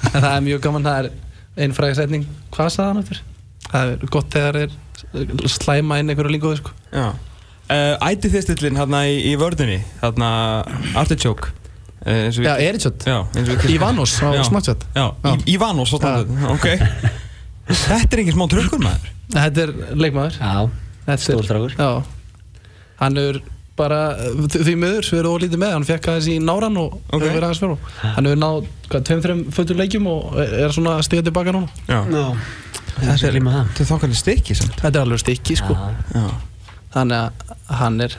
en 0.09 0.17
það 0.17 0.31
er 0.31 0.43
mjög 0.47 0.63
gaman, 0.65 0.87
það 0.89 0.97
er 1.03 1.11
einn 1.67 1.77
fræg 1.77 1.93
setning, 1.99 2.25
hvað 2.57 2.71
sagði 2.73 2.89
hann 2.89 3.03
eftir? 3.03 3.21
Það 3.69 3.93
er 3.93 4.09
gott 4.17 4.33
þegar 4.33 4.59
er 4.63 4.73
slæma 5.59 6.01
inn 6.01 6.09
einhverju 6.09 6.33
líkuðu 6.39 6.57
sko. 6.63 6.73
Já. 6.89 7.05
Uh, 7.71 7.95
æti 8.09 8.29
þið 8.29 8.43
stillin 8.43 8.75
hérna 8.77 9.05
í, 9.07 9.13
í 9.31 9.35
vördunni, 9.39 9.79
hérna 10.01 10.29
Artichoke. 10.99 11.53
Uh, 12.03 12.27
við- 12.27 12.49
Já, 13.07 13.17
við. 13.39 13.77
Í- 15.31 15.45
Ívanos 15.55 15.93
á 15.95 15.97
Snapchat, 16.01 16.49
ok. 16.51 16.67
Þetta 17.71 18.11
er 18.17 18.21
ekki 18.25 18.35
smá 18.35 18.45
trökkur 18.51 18.81
maður. 18.83 19.09
Þetta 19.31 19.63
er 19.63 19.71
leikmaður. 19.95 20.35
Já, 20.43 20.69
er-. 21.39 21.39
Já, 21.79 21.89
hann 22.99 23.17
er 23.23 23.39
bara 23.79 24.01
því 24.53 24.75
miður, 24.77 25.07
við 25.09 25.19
erum 25.23 25.33
ólítið 25.39 25.57
með 25.63 25.71
hann 25.73 25.87
fekk 25.87 26.09
aðeins 26.11 26.27
í 26.29 26.35
náran 26.43 26.75
og 26.77 26.99
Ok. 27.09 27.23
hefur 27.23 27.31
verið 27.39 27.47
aðeins 27.47 27.61
fyrir 27.63 27.77
hann 28.19 28.27
hefur 28.29 28.41
náð, 28.43 28.67
hvað, 28.91 29.05
tveim, 29.07 29.21
þreim 29.23 29.41
fötur 29.55 29.79
leikjum 29.79 30.07
og 30.11 30.35
er 30.43 30.75
svona 30.75 30.97
að 30.99 31.05
stiga 31.07 31.23
tilbaka 31.25 31.55
núna. 31.55 31.71
Já, 31.87 32.03
já. 32.11 32.25
Það 32.99 33.23
er 33.31 33.33
líma 33.39 33.55
það. 33.55 33.71
Þetta 33.71 33.81
er 33.87 33.89
þokkalið 33.95 34.19
stikki 34.19 34.55
samt. 34.59 34.75
Þetta 34.83 34.99
er 34.99 35.05
alveg 35.07 35.23
stikki 35.23 35.55
sko. 35.57 35.77
Já. 36.13 36.27
Þannig 36.93 37.19
að 37.19 37.77
hann 37.79 38.01
er 38.05 38.17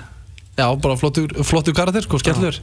já, 0.58 0.66
bara 0.66 0.96
flottur, 0.98 1.34
flottur 1.46 1.76
karakter 1.76 2.06
sko, 2.06 2.20
skellur 2.22 2.62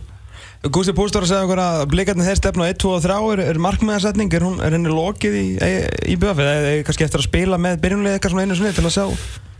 Gústi 0.61 0.93
Púst 0.93 1.15
var 1.17 1.25
að 1.25 1.31
segja 1.31 1.45
okkur 1.47 1.59
að 1.63 1.79
blikarnir 1.89 2.27
þeir 2.27 2.37
stefna 2.37 2.67
á 2.69 2.69
1, 2.69 2.77
2 2.83 2.89
og 2.93 2.99
3 3.01 3.15
er, 3.33 3.39
er 3.49 3.59
markmiðarsetning, 3.65 4.29
er, 4.37 4.43
hún, 4.45 4.59
er 4.61 4.75
henni 4.75 4.91
lokið 4.93 5.37
í, 5.39 5.45
í, 5.57 5.71
í 6.13 6.17
BF 6.21 6.41
eða 6.43 6.51
er 6.69 6.83
kannski 6.85 7.07
eftir 7.07 7.23
að 7.23 7.25
spila 7.25 7.57
með 7.57 7.79
byrjunlega 7.81 8.19
eitthvað 8.19 8.35
svona 8.35 8.45
einu 8.45 8.57
sinni 8.59 8.73
til 8.77 8.85
að 8.85 8.93
sjá? 8.93 9.07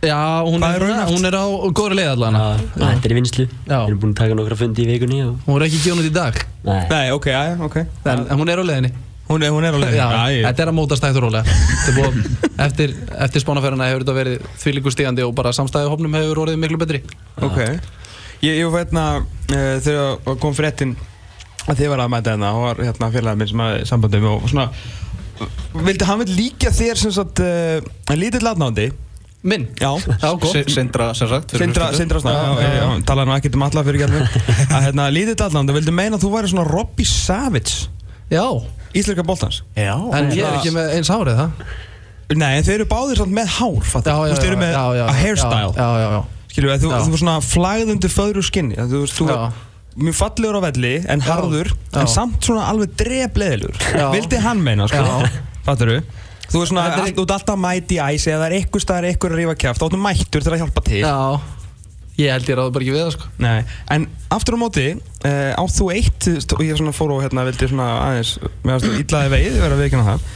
Já, 0.02 0.20
hún 0.46 0.62
er 0.66 0.84
er, 0.86 1.02
hún 1.10 1.26
er 1.26 1.38
á 1.38 1.46
góðri 1.74 1.98
leið 1.98 2.12
allan 2.14 2.38
þetta 2.76 3.08
er 3.08 3.14
í 3.14 3.18
vinslu. 3.18 3.48
Við 3.50 3.74
erum 3.80 4.00
búin 4.02 4.14
að 4.14 4.20
taka 4.22 4.38
nokkra 4.38 4.58
fundi 4.62 4.86
í 4.86 4.90
vikunni 4.92 5.20
og... 5.26 5.36
hún 5.48 5.58
er 5.58 5.66
ekki 5.66 5.82
gefnut 5.88 6.06
í 6.06 6.14
dag. 6.14 6.38
Nei, 6.66 6.82
Nei, 6.90 7.04
ok, 7.14 7.28
já, 7.34 7.42
ok. 7.66 7.80
En 8.14 8.28
hún 8.38 8.54
er 8.54 8.62
á 8.62 8.64
leiðinni 8.66 8.94
Hún 9.32 9.44
er, 9.46 9.52
hún 9.54 9.64
er 9.64 9.76
á 9.76 9.80
leið 9.80 9.96
já, 9.96 10.06
þetta 10.48 10.64
er 10.66 10.70
að 10.72 10.76
mótast 10.76 11.04
hægt 11.06 11.18
og 11.20 11.24
rólega. 11.26 11.44
Eftir, 12.66 12.92
eftir 13.24 13.42
spánaferðina 13.42 13.88
hefur 13.88 14.04
þetta 14.04 14.14
verið 14.18 14.42
þvílíku 14.62 14.92
stígandi 14.92 15.24
og 15.26 15.32
bara 15.34 15.54
samstæði 15.56 15.88
hópnum 15.90 16.14
hefur 16.18 16.42
orðið 16.44 16.60
miklu 16.62 16.78
betri. 16.82 17.00
Ok. 17.42 17.58
Ég, 18.42 18.58
ég 18.60 18.68
var 18.70 18.84
hérna 18.84 19.06
uh, 19.22 19.78
þegar 19.82 20.36
kom 20.42 20.54
fréttin 20.58 20.92
að 21.70 21.78
þið 21.80 21.90
var 21.94 22.02
að 22.04 22.12
mæta 22.12 22.34
hérna 22.34 22.52
og 22.58 22.64
var 22.66 22.82
hérna 22.82 23.08
félagið 23.14 23.40
minn 23.40 23.50
sem 23.52 23.62
hafði 23.64 23.86
sambandum 23.88 24.28
og 24.32 24.46
svona 24.50 24.68
vildi 25.86 26.06
hann 26.06 26.20
vil 26.22 26.34
líka 26.36 26.72
þér 26.74 27.00
sem 27.00 27.14
sagt 27.14 27.40
uh, 27.42 27.78
lítill 28.18 28.42
latnándi 28.46 28.90
minn, 29.42 29.64
Já. 29.80 29.88
Já, 30.22 30.28
Si- 30.52 30.70
Sindra, 30.70 31.08
sem 31.18 31.26
sagt 31.30 31.56
Sindra. 31.58 31.88
Sindra 31.98 32.20
Já, 32.22 32.30
já, 32.30 32.34
já, 32.36 32.60
já, 32.62 32.74
já. 32.76 32.82
já, 32.82 33.00
talaði 33.08 33.30
nú 33.30 33.34
ekkert 33.34 33.56
um 33.58 33.64
alla 33.66 33.82
fyrir 33.88 34.04
að 34.76 34.84
hérna 34.86 35.08
lítill 35.10 35.38
latnándi 35.40 35.74
vildi 35.78 35.94
meina 35.94 36.18
að 36.18 36.26
þú 36.26 36.30
væri 36.36 36.52
svona 36.52 36.66
Robbie 36.68 37.08
Savage? 37.10 37.88
Já, 38.30 38.44
íslenska 38.94 39.24
boltans. 39.26 39.62
Já, 39.76 39.94
en 39.96 40.30
ég 40.34 40.44
er 40.44 40.58
ekki 40.60 40.72
með 40.74 40.92
eins 40.98 41.10
hárið 41.12 41.40
það? 41.40 41.66
Nei, 42.32 42.52
en 42.56 42.64
þeir 42.64 42.74
eru 42.78 42.86
báðir 42.88 43.18
samt 43.20 43.34
með 43.36 43.50
hár 43.58 43.82
fattar 43.84 44.12
já, 44.12 44.16
Þú 44.16 44.22
já, 44.22 44.30
veist, 44.32 44.42
þeir 44.42 44.52
eru 44.52 44.60
með 44.62 44.72
já, 44.72 44.84
já, 44.96 45.04
a 45.04 45.12
hairstyle. 45.18 45.72
já, 45.76 45.88
já, 46.00 46.08
já, 46.12 46.22
við, 46.52 46.80
þú, 46.80 46.88
Já. 46.92 46.98
þú 47.02 47.12
var 47.12 47.20
svona 47.22 47.36
flagðundi 47.44 48.08
föðru 48.12 48.42
skinni. 48.46 48.76
Þú 48.78 49.02
veist, 49.02 49.18
þú 49.18 49.26
Já. 49.28 49.52
mjög 50.06 50.16
fallegur 50.16 50.56
á 50.56 50.60
velli 50.64 50.92
en 51.12 51.20
harður, 51.26 51.72
Já. 51.92 52.00
en 52.00 52.08
samt 52.08 52.40
svona 52.48 52.64
alveg 52.72 52.94
drefleðilur, 52.96 53.76
Já. 53.92 54.06
vildi 54.14 54.40
hann 54.40 54.62
meina 54.64 54.88
sko, 54.88 55.04
Já. 55.04 55.28
fattur 55.66 55.92
þú 55.92 55.98
þú 56.52 56.60
er 56.62 56.66
svona, 56.68 56.82
Þetta 56.88 56.98
er- 56.98 57.04
all, 57.04 57.12
þú 57.16 57.22
ert 57.26 57.34
alltaf 57.36 57.58
mæti 57.60 57.96
í 57.96 58.00
æs 58.00 58.26
eða 58.28 58.40
það 58.40 58.46
er 58.48 58.56
eitthvað 58.60 58.82
staðar 58.84 59.04
eitthvað 59.08 59.32
að 59.32 59.38
rífa 59.40 59.54
kæft, 59.62 59.80
þá 59.80 59.84
ertu 59.88 60.00
mættur 60.06 60.42
til 60.44 60.52
að 60.52 60.58
hjálpa 60.62 60.82
til. 60.84 61.00
Já, 61.00 61.40
ég 62.20 62.28
held 62.34 62.48
ég 62.50 62.56
ráði 62.58 62.72
bara 62.74 62.84
ekki 62.84 62.94
við 62.94 63.02
það 63.06 63.12
sko. 63.16 63.28
Nei, 63.42 63.62
en 63.96 64.06
aftur 64.36 64.56
á 64.56 64.62
móti 64.62 64.86
uh, 64.92 65.52
átt 65.56 65.76
þú 65.78 65.86
eitt, 65.94 66.28
og 66.52 66.62
ég 66.66 66.76
svona 66.78 66.92
fór 66.96 67.14
og 67.16 67.22
hérna 67.24 67.44
vildi 67.48 67.68
svona 67.70 67.86
aðeins, 68.08 68.34
meðan 68.66 68.82
þú 68.84 68.92
illaði 69.00 69.32
veið 69.32 69.58
vera 69.62 69.76
að 69.78 69.82
veikina 69.86 70.06
það, 70.10 70.26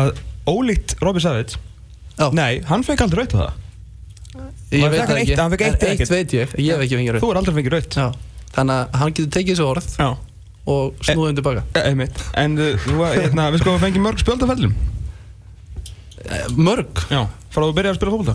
að 0.00 0.10
ólíkt 0.48 0.94
Robbie 1.04 1.24
Savage, 1.24 1.58
Já. 2.18 2.26
nei, 2.34 2.60
hann 2.70 2.82
fekk 2.86 3.04
aldrei 3.04 3.24
raut 3.26 3.34
á 3.36 3.40
það. 3.42 3.64
Ég 4.68 4.90
veit 4.92 5.00
það 5.00 5.16
eitt- 5.16 5.20
ekki. 5.22 5.32
eitt 5.32 5.38
En 5.38 5.84
eða 5.84 5.92
ekkert? 5.94 6.10
veit 6.12 6.32
ég, 6.36 6.50
ég 6.60 6.72
hef 6.74 6.82
ekki 6.84 6.96
fengið 6.98 7.14
Þú 7.22 7.28
raut 7.28 7.30
er 7.32 7.38
aldrei 7.40 7.54
fengið 7.58 7.72
raut 7.76 7.94
Já, 7.96 8.08
þannig 8.56 8.74
að 8.78 8.98
hann 9.00 9.12
getur 9.16 9.30
tekið 9.38 9.54
þessu 9.54 9.68
orð 9.68 9.86
Já, 9.96 10.08
og 10.68 10.98
snúðum 11.08 11.38
tilbaka. 11.38 11.62
e 11.72 11.84
einmitt. 11.88 12.20
En 12.36 12.58
uh, 12.60 12.74
þú, 12.84 12.96
hérna, 13.14 13.46
við 13.54 13.62
sko 13.62 13.76
að 13.78 13.84
fengi 13.86 14.02
mörg 14.04 14.20
spjöldafellum 14.24 14.74
Eh, 16.28 16.44
Mörg? 16.58 16.98
Já, 17.08 17.22
frá 17.54 17.62
að 17.62 17.70
þú 17.70 17.74
byrja 17.78 17.92
að 17.94 17.98
spila 18.00 18.12
fólkvölda 18.12 18.34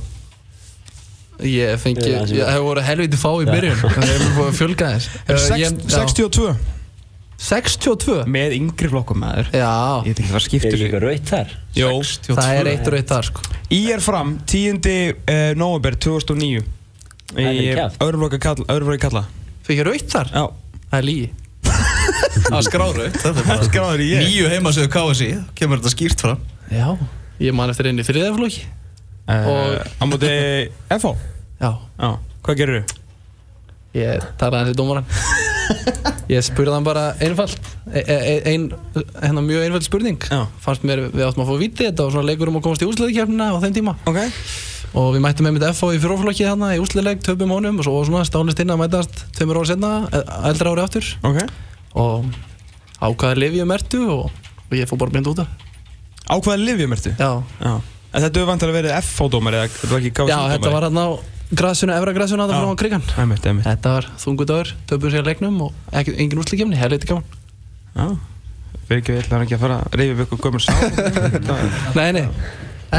Ég 1.41 1.79
fengi, 1.81 2.05
Já, 2.13 2.19
sem- 2.27 2.37
ég 2.37 2.45
hef 2.53 2.61
voru 2.63 2.81
helviti 2.85 3.17
fá 3.19 3.29
í 3.41 3.47
byrjun. 3.49 3.79
Það 3.95 4.05
hefur 4.11 4.35
búið 4.37 4.47
að 4.51 4.57
fjölga 4.59 4.89
þess 4.93 5.09
ég- 5.57 5.81
já. 5.89 5.97
62 5.97 6.53
62? 7.43 8.19
Með 8.31 8.53
yngri 8.55 8.87
flokkum 8.91 9.19
maður. 9.19 9.49
Já, 9.51 9.71
Ég 10.05 10.13
veit 10.13 10.19
ekki 10.21 10.29
hvað 10.29 10.37
Er 10.39 10.45
skiptir 10.45 10.75
ekki 10.77 10.85
eitthvað 10.85 11.03
raut 11.03 11.31
þar? 11.33 11.49
Jó, 11.75 11.89
það 12.29 12.51
er 12.59 12.69
eitt 12.71 12.85
eitt 13.01 13.09
þar 13.11 13.27
sko. 13.27 13.41
Í 13.73 13.79
er 13.91 14.03
fram 14.05 14.35
10. 14.47 14.77
Uh, 15.27 15.41
november 15.59 15.97
2009 15.97 16.61
Það 17.33 17.49
er 17.49 17.57
Í 17.57 17.65
kjaft. 17.73 17.97
öðruflokki 18.05 18.39
kalla, 18.45 18.65
kalla. 19.01 19.23
Fikk 19.65 19.81
ég 19.81 19.87
raut 19.89 20.13
þar? 20.13 20.31
Já. 20.37 20.45
Það 20.93 20.99
er 21.01 21.07
lígi 21.09 21.29
Það 22.47 22.61
skráður 22.67 23.01
upp 23.07 23.17
Þetta 23.23 23.33
er 23.33 23.47
bara 23.49 23.67
Skráður 23.71 24.03
í 24.05 24.07
ég. 24.13 24.23
Nýju 24.27 24.49
heimasöðu 24.53 24.91
KSI 24.93 25.29
Kemur 25.57 25.81
þetta 25.81 25.93
skýrt 25.97 26.23
fram. 26.23 26.43
Já, 26.71 26.87
ég 27.43 27.57
man 27.57 27.73
eftir 27.73 27.89
einu 27.91 28.05
þriðaflokki 28.07 28.63
Á 29.27 30.03
móti 30.03 30.29
FH 30.91 31.15
Já, 31.61 31.71
Já 31.99 32.09
Hvað 32.43 32.59
gerir 32.59 32.81
þú? 32.83 32.99
ég 33.93 34.23
talaði 34.41 34.63
hans 34.63 34.73
í 34.73 34.77
dómaran 34.77 35.05
Ég 36.31 36.43
spurði 36.45 36.73
hann 36.73 36.85
bara 36.85 37.13
einfalt 37.23 37.59
e 37.93 38.01
e 38.03 38.35
ein, 38.53 38.69
hérna 39.21 39.41
mjög 39.43 39.65
einfald 39.65 39.85
spurning. 39.85 40.19
Já. 40.23 40.47
Fannst 40.63 40.85
mér 40.87 41.05
við 41.11 41.25
áttum 41.27 41.43
að 41.43 41.51
fá 41.51 41.59
viti 41.59 41.87
Þetta 41.87 42.05
var 42.05 42.13
svona 42.15 42.29
leikur 42.29 42.51
um 42.51 42.59
að 42.59 42.63
komast 42.67 42.83
í 42.83 42.87
úsleðikefnina 42.87 43.49
á 43.51 43.57
þeim 43.63 43.75
tíma. 43.75 43.95
Ok. 44.09 44.19
Og 44.93 45.09
við 45.15 45.23
mættum 45.25 45.47
með 45.47 45.57
mitt 45.57 45.67
FH 45.67 45.91
í 45.97 46.01
fjóróflokki 46.03 46.47
hérna 46.47 46.71
í 46.77 46.81
úsleðileg 46.83 47.23
Töpum 47.27 47.53
honum 47.53 47.79
og 47.83 47.87
svona 48.07 48.23
stálist 48.27 48.63
inn 48.63 48.71
að 48.71 48.81
mætast 48.85 49.23
Tveimur 49.35 49.59
ára 49.61 49.71
senna, 49.73 49.91
eldra 50.47 50.73
ári 50.73 50.85
aftur. 50.85 51.09
Ok. 51.27 51.41
Og 51.99 52.27
ákvaði 53.03 53.43
lifið 53.43 53.67
mertu 53.69 54.03
og, 54.15 54.29
og 54.69 54.77
ég 54.79 54.89
fór 54.89 55.03
bara 55.03 55.15
blind 55.15 55.31
út 55.33 55.43
af. 55.43 55.51
Á 56.23 56.35
hvaða 56.39 56.59
livjum 56.63 56.95
ertu? 56.95 57.15
Já, 57.19 57.43
Já 57.59 57.73
En 58.13 58.21
þetta 58.21 58.39
hefur 58.39 58.49
vantilega 58.51 58.77
verið 58.77 58.95
FH-dómar 58.99 59.55
eða 59.57 59.69
þetta 59.73 59.89
var 59.89 60.03
ekki 60.03 60.11
KSI 60.19 60.29
Já 60.29 60.39
þetta 60.53 60.73
var 60.73 60.85
hérna 60.85 61.05
á 61.09 61.11
grasinu, 61.53 61.93
efra 61.95 62.13
grasinu 62.13 62.43
að 62.43 62.51
það 62.53 62.65
frá 62.65 62.75
krigan. 62.81 63.07
Æmitt, 63.23 63.47
æmitt 63.49 63.65
Þetta 63.67 63.93
var 63.95 64.09
þungudagur, 64.21 64.73
töpum 64.89 65.13
sér 65.13 65.25
leiknum 65.27 65.57
og 65.67 65.95
ekki, 65.97 66.13
engin 66.21 66.41
úrslikefni, 66.43 66.77
helviti 66.77 67.09
gaman. 67.09 67.25
Já. 67.93 68.05
Fyrir 68.87 69.01
ekki, 69.01 69.15
ég 69.17 69.25
ætla 69.25 69.41
ekki 69.45 69.57
að 69.57 69.63
fara 69.63 69.79
að 69.81 69.97
reyfi 70.01 70.25
ykkur 70.27 70.41
gömur 70.43 70.63
sá 70.63 70.73
uh, 70.73 71.65
Nei, 71.97 72.09
nei, 72.17 72.25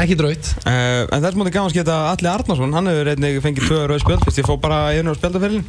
ekki 0.01 0.17
draut. 0.19 0.51
En 0.67 1.25
þess 1.25 1.39
mútið 1.39 1.55
gaman 1.55 1.75
sketa 1.75 1.99
Alli 2.13 2.31
Arnarsson 2.31 2.75
Hann 2.75 2.89
hefur 2.91 3.11
einnig 3.13 3.37
fengið 3.43 3.69
tvö 3.69 3.83
rauð 3.91 4.01
spjöld 4.03 4.25
Fyrst 4.25 4.41
ég 4.41 4.49
fór 4.49 4.59
bara 4.63 4.79
einu 4.95 5.13
á 5.13 5.19
spjöldaferlin 5.19 5.63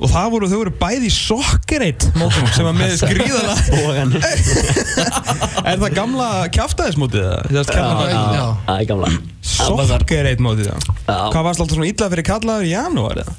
Og 0.00 0.10
það 0.10 0.30
voru, 0.34 0.48
þau 0.50 0.58
voru 0.58 0.72
bæði 0.80 1.06
í 1.06 1.12
sokkereit 1.14 2.06
mótum 2.18 2.48
sem 2.54 2.66
var 2.66 2.74
með 2.76 2.96
Bógan 3.74 4.14
Er 5.70 5.78
það 5.80 5.96
gamla 5.96 6.28
kjaftaðismótið 6.54 7.28
það? 7.28 7.48
Já. 7.54 8.44
það 8.66 8.74
er 8.74 8.88
gamla 8.90 9.12
Sokkereit 9.54 10.42
mótið 10.42 10.70
það. 10.72 10.92
Hvað 11.06 11.48
varst 11.48 11.64
alltaf 11.64 11.78
svona 11.78 11.90
illa 11.92 12.10
fyrir 12.14 12.28
kallaður 12.30 12.68
í 12.68 12.74
janúar 12.74 13.24
eða? 13.24 13.36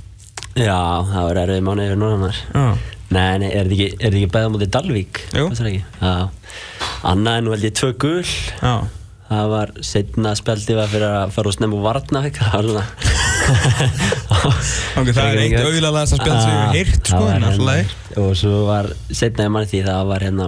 Já, 0.55 0.81
það 1.11 1.23
var 1.27 1.41
erfið 1.43 1.65
norðan 1.69 2.27
þar 2.29 2.43
Já 2.55 2.67
Nei, 3.15 3.37
nei, 3.37 3.49
er 3.53 3.67
þetta 3.67 3.75
ekki, 3.75 3.87
er 4.01 4.15
ekki 4.17 4.29
bæða 4.33 4.51
mútið 4.51 4.69
Dalvík? 4.73 5.19
Jú. 5.35 5.43
Passar 5.51 5.67
ekki? 5.69 5.83
Já. 6.01 6.13
Annað 7.05 7.37
en 7.37 7.45
nú 7.45 7.53
held 7.53 7.67
ég 7.67 7.75
tvö 7.77 7.91
gul. 8.01 8.23
Já 8.63 8.73
Það 9.25 9.47
var 9.49 9.71
setna 9.81 10.35
spjaldi 10.37 10.75
var 10.77 10.89
fyrir 10.91 11.07
að 11.09 11.31
fara 11.33 11.49
og 11.49 11.55
snemma 11.55 11.77
úr 11.79 11.85
Varnavik. 11.87 12.37
Það 12.41 12.55
var 12.55 12.67
svona... 12.69 13.14
Ok, 14.99 15.09
það 15.11 15.25
er 15.25 15.39
eitt 15.41 15.55
auðlaðast 15.59 16.15
að 16.15 16.21
spjald 16.21 16.41
sem 16.41 16.51
ég 16.51 16.61
hef 16.61 16.75
heyrt 16.75 17.09
sko 17.11 17.23
en 17.29 17.45
alltaf 17.49 17.75
hérna- 17.75 18.21
Og 18.23 18.29
svo 18.39 18.61
var 18.69 18.89
setna 19.11 19.47
ég 19.47 19.53
manni 19.55 19.69
því 19.71 19.81
það 19.87 20.09
var 20.11 20.25
hérna... 20.25 20.47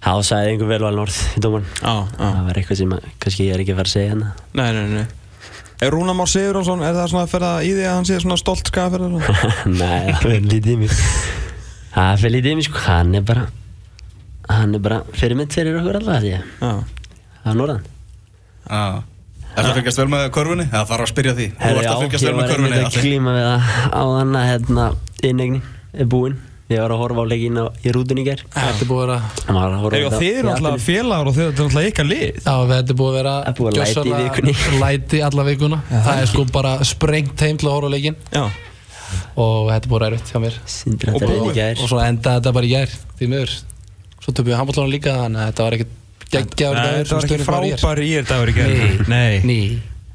Þá 0.00 0.12
sagði 0.24 0.52
einhver 0.54 0.70
velval 0.70 0.94
norð 0.96 1.16
í 1.36 1.40
dóman. 1.44 1.66
Já, 1.82 1.90
já 1.92 2.24
Það 2.24 2.44
var 2.46 2.60
eitthvað 2.60 2.78
sem 2.80 2.94
að, 2.96 3.08
kannski 3.20 3.46
ég 3.48 3.52
er 3.56 3.62
ekki 3.64 3.74
að 3.74 3.80
fara 3.82 3.90
að 3.90 3.96
segja 3.96 4.12
hérna. 4.14 4.30
Nei, 4.56 4.70
nei, 4.72 4.86
nei 4.94 5.06
Er 5.80 5.92
Rúnar 5.94 6.16
Már 6.16 6.28
Sigurðarsson, 6.28 6.82
er 6.84 6.96
það 6.96 7.10
svona 7.12 7.26
að 7.26 7.34
ferða 7.34 7.50
í 7.64 7.70
því 7.76 7.84
að 7.88 7.94
hann 7.98 8.08
sé 8.08 8.18
svona 8.20 8.38
stolt 8.40 8.68
skafir 8.68 9.04
Nei, 9.10 10.10
það 10.12 10.24
fyrir 10.24 10.48
lítið 10.48 10.72
í 10.72 10.78
mig. 10.82 10.96
Það 11.94 12.24
fyrir 12.24 12.34
lítið 12.36 12.50
í 12.50 12.58
mig 12.60 12.68
sko. 12.68 12.82
Hann 12.86 13.14
er 13.20 13.24
bara... 13.30 13.46
Hann 14.50 14.76
er 14.76 14.82
bara 14.84 14.98
fyrirmynd 15.16 15.54
fyrir 15.56 15.78
okkur 15.80 16.00
alltaf 16.00 16.24
því. 16.24 16.34
Já 16.36 16.72
Það 17.40 17.52
er 17.54 17.56
norðan. 17.60 17.86
Já 19.50 19.58
Er 19.58 19.64
það 19.64 19.70
að 19.70 19.78
fylgjast 19.80 19.98
vel 20.00 20.08
með 20.12 20.28
körfunni? 20.36 20.66
Það 20.70 20.86
þarf 20.92 21.04
að 21.06 21.10
spyrja 21.10 21.32
því 21.40 21.46
Þú 21.50 21.70
já, 21.70 21.90
að 21.90 22.04
fylgjast 22.04 22.24
vel 22.24 22.30
ég 22.30 22.36
með 22.36 22.44
var 22.44 22.52
körfunni 22.52 22.76
einmitt 22.76 23.00
að 23.00 23.08
glíma 23.08 23.34
við 23.34 23.48
það 23.48 23.60
á 23.90 24.02
þann 24.14 24.38
að 24.40 24.46
hérna, 24.50 24.84
innegni 25.26 25.60
er 26.00 26.08
búinn. 26.14 26.36
Ég 26.70 26.78
var 26.84 26.92
að 26.94 27.00
horfa 27.02 27.22
á 27.26 27.26
leikin 27.26 27.56
á, 27.58 27.66
í 27.82 27.90
rútunni 27.90 28.22
í 28.22 28.26
gær. 28.28 28.42
Þetta 28.54 28.84
er 28.84 28.86
búið 28.86 29.00
að 29.02 29.08
vera 29.10 29.56
var 29.58 29.96
að 29.98 30.14
þið 30.20 30.36
eru 30.38 30.50
alltaf 30.52 30.84
félagar 30.86 31.26
og 31.26 31.34
þið 31.34 31.46
eru 31.48 31.64
alltaf 31.64 31.88
ykkar 31.90 32.06
lið 32.06 32.22
Já, 32.44 32.54
þetta 32.70 32.94
er 32.94 32.98
búið 33.00 33.10
að 33.10 33.16
vera 33.18 33.32
Það 33.40 33.50
er 33.50 33.56
búið 33.58 33.70
að 33.70 33.74
læti 33.74 33.82
í 33.82 33.90
gjörsamlega 33.90 34.22
vikunni. 34.28 34.54
Læti 34.84 35.22
alla 35.26 35.46
vikuna 35.50 35.80
Það 35.90 36.20
er 36.22 36.30
sko 36.30 36.44
bara 36.54 36.72
sprengt 36.86 37.42
heim 37.42 37.58
til 37.58 37.66
að 37.66 37.74
horfa 37.74 37.90
á 37.90 37.94
leikinn 37.96 38.18
Já 38.30 38.44
Og 39.34 39.66
þetta 39.72 39.82
er 39.82 39.90
búið 39.90 40.02
ræðvitt 40.04 40.30
hjá 40.30 40.38
mér 40.46 40.60
Sindri 40.70 41.10
Og 41.10 41.18
þetta 41.18 41.32
reyndi 41.32 41.42
búið. 41.42 41.50
í 41.50 41.58
gær. 41.58 41.82
Og 41.82 41.90
svo 41.90 41.98
endaði 42.04 42.38
þetta 42.38 42.52
bara 42.60 42.68
í 42.68 42.72
gær 42.76 42.94
Því 43.18 43.30
miður 43.34 43.56
Svo 44.20 44.30
töfum 44.30 44.46
við 44.52 44.58
handbóltónu 44.60 44.94
líka 44.94 45.16
Þannig 45.24 45.42
að 45.42 45.50
þetta 45.50 45.66
var 45.66 45.76
ekkert 45.80 45.96
geggjaður 46.34 46.80
dagur 46.80 46.98
þetta 47.00 47.16
var 47.16 47.28
ekki 47.28 47.46
frábær 47.46 48.02
í 48.04 48.10
er 48.20 48.28
dagur 48.28 48.52
í 48.52 48.56
gerð 48.56 49.08
Nei. 49.10 49.40
Nei. 49.44 49.62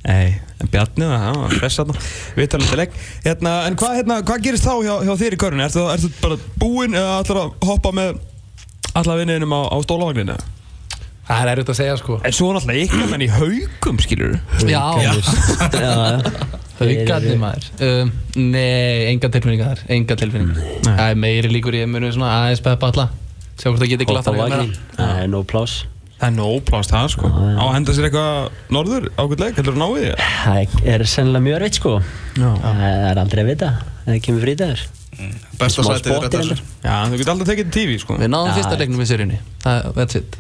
Nei, 0.06 0.36
en 0.62 0.70
Bjarni 0.70 1.08
það, 1.10 1.24
það 1.26 1.38
var 1.42 1.54
hress 1.60 1.80
þarna. 1.80 2.02
Við 2.38 2.50
talum 2.54 2.68
til 2.70 2.78
legg 2.78 2.98
hérna, 3.26 3.54
En 3.66 3.78
hvað 3.82 3.96
hérna, 3.98 4.18
hva 4.28 4.36
gerist 4.44 4.68
þá 4.68 4.74
hjá, 4.86 4.94
hjá 5.08 5.14
þér 5.22 5.36
í 5.36 5.40
körunni? 5.42 5.66
Ertu, 5.66 5.86
ertu 5.96 6.12
bara 6.22 6.38
búinn 6.62 6.98
eða 7.00 7.16
ætlar 7.24 7.40
að 7.42 7.56
hoppa 7.72 7.94
með 7.98 8.20
alla 8.96 9.16
vinninum 9.18 9.56
á, 9.58 9.62
á 9.66 9.78
stólavagninu? 9.82 10.36
Það 11.26 11.42
er 11.42 11.52
erfitt 11.56 11.72
að 11.74 11.78
segja 11.80 11.96
sko. 11.98 12.20
En 12.22 12.36
svo 12.38 12.52
náttúrulega 12.54 12.86
ykkur 12.86 13.08
menn 13.10 13.24
í 13.26 13.30
haugum, 13.34 13.98
skilur 14.06 14.36
Já, 14.70 14.84
haugarnir 16.78 17.40
maður. 17.42 17.66
Um, 17.82 18.12
Nei, 18.38 19.08
enga 19.10 19.32
tilfinninga 19.34 19.72
þar 19.72 19.84
Enga 19.96 20.18
tilfinninga 20.20 20.66
Það 20.86 21.06
er 21.08 21.20
meiri 21.24 21.50
líkur 21.50 21.78
í 21.80 21.82
að 21.86 21.92
munu 21.96 22.12
svona 22.14 22.30
aðeins 22.44 22.62
peppa 22.66 22.92
alla. 22.94 23.08
Sjá 23.56 23.72
hvort 23.72 23.82
það 23.82 23.92
geti 23.96 24.08
glatt 24.12 24.30
Hopp 24.30 24.36
á 24.36 24.38
að 24.38 24.42
vagnin. 24.44 24.74
Það 25.00 25.22
er 25.24 25.30
nóg 25.34 25.50
plás. 25.50 25.76
Það 26.16 26.28
er 26.30 26.36
nóg 26.38 26.62
plást 26.68 26.94
það, 26.94 27.08
sko 27.12 27.30
Já, 27.30 27.40
já. 27.44 27.56
Á 27.60 27.64
að 27.66 27.74
henda 27.76 27.96
sér 27.96 28.08
eitthvað 28.08 28.60
norður, 28.78 29.08
ákveð 29.20 29.42
leik, 29.44 29.58
heldur 29.60 29.76
þú 29.76 29.82
náið 29.82 29.96
því? 29.98 30.12
Það 30.46 30.92
er 30.94 31.06
sennilega 31.12 31.46
mjög 31.48 31.58
erfitt 31.60 31.80
sko. 31.82 31.96
Já 32.40 32.50
Það 32.64 32.86
er 33.10 33.22
aldrei 33.26 33.44
að 33.44 33.50
vita. 33.52 33.72
Það 34.06 34.22
kemur 34.28 34.46
frítagur. 34.46 34.86
Besta 35.60 35.84
Smá 35.84 35.96
sætið 35.96 36.16
er 36.16 36.26
þetta. 36.26 36.58
Já, 36.84 36.96
þú 37.08 37.20
getur 37.20 37.34
aldrei 37.36 37.48
tekið 37.52 37.70
til 37.70 37.76
TV, 37.76 38.00
sko 38.02 38.18
Við 38.20 38.32
náðum 38.32 38.50
Já, 38.50 38.56
fyrsta 38.58 38.76
já. 38.76 38.80
leiknum 38.82 39.04
í 39.04 39.08
seríunni 39.08 39.38
Það, 39.64 39.86
that's 39.96 40.20
it 40.20 40.36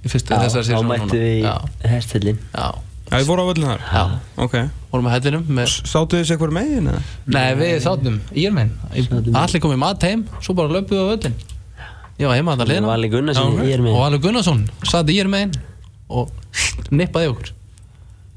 Í 0.00 0.12
fyrstu 0.12 0.34
Já, 0.34 0.38
þessari 0.44 0.62
þá 0.62 0.70
seríu 0.70 0.90
mættu 0.90 1.18
við 1.18 1.32
í 1.32 1.40
Já, 1.42 1.54
já 1.82 2.68
Já, 3.10 3.16
þið 3.18 3.26
voru 3.26 3.42
á 3.42 3.46
völlin 3.50 3.66
þar? 3.66 3.82
Já. 3.90 4.02
Ok 4.46 4.54
Vorum 4.92 5.08
að 5.10 5.16
hellinum 5.16 5.48
með 5.58 5.72
Sáttu 5.90 6.20
þið 6.20 6.28
sér 6.28 6.36
eitthvað 6.36 6.54
megin, 6.60 6.90
eða? 6.92 7.00
Nei, 7.34 7.48
við 7.58 7.72
sátum 7.82 8.20
í 8.30 8.46
er 8.46 8.54
megin. 8.54 9.34
Allir 9.40 9.64
komið 9.64 9.82
mat 9.82 10.06
heim 10.06 10.22
Svo 10.38 10.54
bara 10.58 10.70
löpuðu 10.78 11.10
á 11.10 11.12
öllin 11.16 11.34
Ég 12.20 12.28
var 12.28 12.36
heima 12.36 12.52
að 12.54 12.60
það 12.60 12.66
Það 12.66 12.66
var 12.66 12.74
liðna 12.74 12.96
alveg 12.96 13.14
gunna 13.14 13.34
sem 13.36 13.46
Já, 13.46 13.54
ok. 13.54 13.64
ég 13.64 13.78
er 13.78 13.84
með. 13.84 13.94
Og 13.96 14.04
Alveg 14.04 14.26
Gunnarsson 14.26 14.60
satt 14.90 15.10
í 15.12 15.16
er 15.22 15.30
megin 15.32 15.54
Og 16.10 16.92
nippaði 16.92 17.30
okkur. 17.32 17.52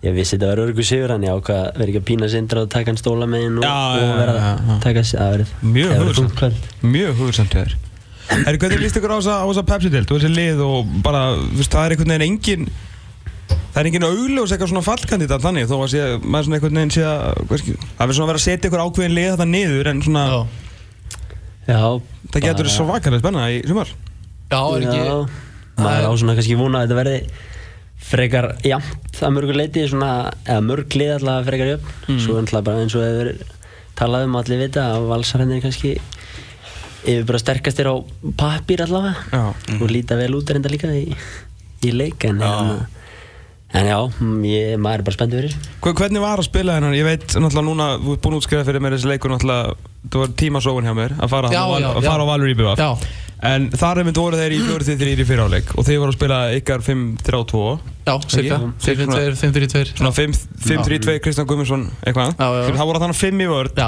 Ég 0.04 0.16
vissi 0.18 0.36
þetta 0.36 0.50
var 0.52 0.62
örgu 0.66 0.84
sigur 0.84 1.14
hann, 1.14 1.24
ég 1.24 1.32
ákvað 1.32 1.60
að 1.62 1.78
vera 1.80 1.92
ekki 1.94 2.00
að 2.02 2.08
pína 2.10 2.28
sindra 2.32 2.64
og 2.66 2.72
taka 2.72 2.92
hann 2.92 3.00
stóla 3.00 3.28
með 3.30 3.46
hinn 3.46 3.60
og, 3.62 3.64
og 3.64 4.16
vera 4.20 4.34
að 4.36 4.72
taka 4.84 5.04
sér, 5.08 5.22
verið 5.32 5.54
Mjög 5.64 5.94
verið 5.94 6.32
kvöld. 6.42 6.66
Mjög 6.84 7.22
hugsamt 7.22 7.56
hjá 7.56 7.62
þér 7.64 7.76
Herri, 8.34 8.60
hvernig 8.60 8.82
líst 8.84 9.00
ykkur 9.00 9.14
á 9.16 9.18
þessa, 9.24 9.64
Pepsi-dild 9.70 10.12
og 10.12 10.20
þessi 10.20 10.34
lið 10.36 10.64
og 10.66 10.92
bara, 11.06 11.22
veist, 11.56 11.72
það 11.72 11.86
er 11.88 11.96
einhvern 11.96 12.14
veginn 12.14 12.28
engin 12.28 12.68
það 13.74 13.80
er 13.82 13.90
engin 13.90 14.08
augljós 14.10 14.54
eitthvað 14.54 14.72
svona 14.74 14.86
fallkandidat 14.86 15.44
þannig 15.44 15.70
þó 15.72 15.76
að 15.80 15.88
sé, 15.94 16.04
maður 16.22 16.48
svona 16.48 16.60
einhvern 16.60 16.80
veginn 16.80 16.94
sé 16.94 17.06
að 17.08 17.24
það 17.40 18.04
verður 18.04 18.18
svona 18.18 18.28
að 18.28 18.32
vera 18.34 18.42
að 18.42 18.46
setja 18.46 18.70
ykkur 18.70 18.84
ákveðin 18.84 19.16
lið 19.18 19.30
þetta 19.32 19.48
niður 19.50 19.90
en 19.94 20.04
svona, 20.06 20.26
Já, 20.30 20.40
Já, 21.68 21.80
það 22.34 22.42
getur 22.44 22.64
bara- 22.66 22.74
svo 22.76 22.86
svakalega 22.90 23.20
spenna 23.24 23.48
í 23.54 23.62
sumar 23.68 23.88
já 24.52 24.62
er 24.76 24.82
ekki 24.84 25.02
Já, 25.04 25.18
maður 25.78 26.08
á 26.08 26.12
svona 26.20 26.36
kannski 26.38 26.58
vona 26.60 26.82
að 26.84 26.88
þetta 26.88 27.00
verði 27.02 27.20
frekar 28.04 28.48
jafnt 28.68 29.22
að 29.24 29.32
mörgu 29.38 29.54
leiti 29.56 29.86
svona, 29.88 30.10
eða 30.46 30.62
mörg 30.68 30.98
lið 31.00 31.14
allavega 31.18 31.48
frekar 31.48 31.70
jöfn 31.72 31.94
Mm. 32.10 32.20
svo 32.20 32.36
er 32.36 32.42
alltaf 32.44 32.64
bara 32.68 32.82
eins 32.84 32.96
og 32.96 33.06
hefur 33.08 33.46
talað 33.96 34.26
um 34.28 34.36
allir 34.36 34.60
vita 34.60 34.82
að 34.94 35.08
valsarænir 35.08 35.62
kannski 35.64 35.94
yfir 37.04 37.26
bara 37.28 37.40
sterkastir 37.40 37.88
á 37.88 37.96
pappír 38.38 38.84
allavega 38.84 39.16
Já. 39.32 39.54
og 39.82 39.88
líta 39.90 40.16
vel 40.20 40.36
út 40.36 40.52
reynda 40.52 40.70
líka 40.70 40.92
í, 40.92 41.16
í 41.84 41.92
leik 41.96 42.26
en, 42.26 42.40
já. 42.40 42.86
en 43.74 43.86
já, 43.88 43.98
mm, 44.20 44.44
ég, 44.46 44.78
maður 44.78 45.00
er 45.00 45.04
bara 45.08 45.16
spenntur 45.18 45.42
fyrir 45.42 45.56
Hver- 45.82 45.96
Hvernig 45.96 46.22
var 46.22 46.38
að 46.40 46.48
spila 46.52 46.76
hennar? 46.78 46.94
Ég 46.94 47.04
veit 47.08 47.26
náttúrulega 47.28 47.68
núna, 47.68 47.88
þú 48.04 48.14
ert 48.14 48.22
búin 48.22 48.36
að 48.36 48.42
útskrifa 48.44 48.66
fyrir 48.68 48.84
mér 48.84 48.96
þessi 48.98 49.10
leikur 49.12 49.32
náttúrulega, 49.34 49.76
það 50.10 50.20
var 50.24 50.28
tímasóun 50.40 50.84
hjá 50.88 50.94
mér 50.98 51.14
að 51.20 51.30
fara, 51.30 51.50
Já, 51.54 51.62
á 51.64 51.70
Val- 51.72 51.82
já, 51.82 51.90
að 51.96 52.04
fara 52.10 52.24
á 52.24 52.28
Valur 52.32 52.50
í 52.52 52.56
BVF 52.60 52.78
Já. 52.80 52.98
En 53.44 53.66
þar 53.76 54.00
einmitt 54.00 54.16
voru 54.16 54.38
þeir 54.40 54.54
í 54.56 54.60
4-3 54.64 55.20
í 55.20 55.26
fyriráleik 55.28 55.74
og 55.76 55.84
þeir 55.84 55.98
voru 56.00 56.14
að 56.14 56.16
spila 56.16 56.38
ykkar 56.56 56.80
5-3-2 56.80 57.64
Já, 58.08 58.14
cirka, 58.32 58.60
Ekki? 58.80 58.96
5-2, 59.04 59.36
5-3-2 59.42 59.98
Svona 59.98 60.14
5-3-2 60.16 61.20
Kristján 61.24 61.48
Guðmundsson 61.50 61.84
eitthvað. 62.08 62.36
Það 62.40 62.88
voru 62.88 63.02
þannig 63.04 63.20
5 63.20 63.44
í 63.44 63.48
vörð 63.52 63.84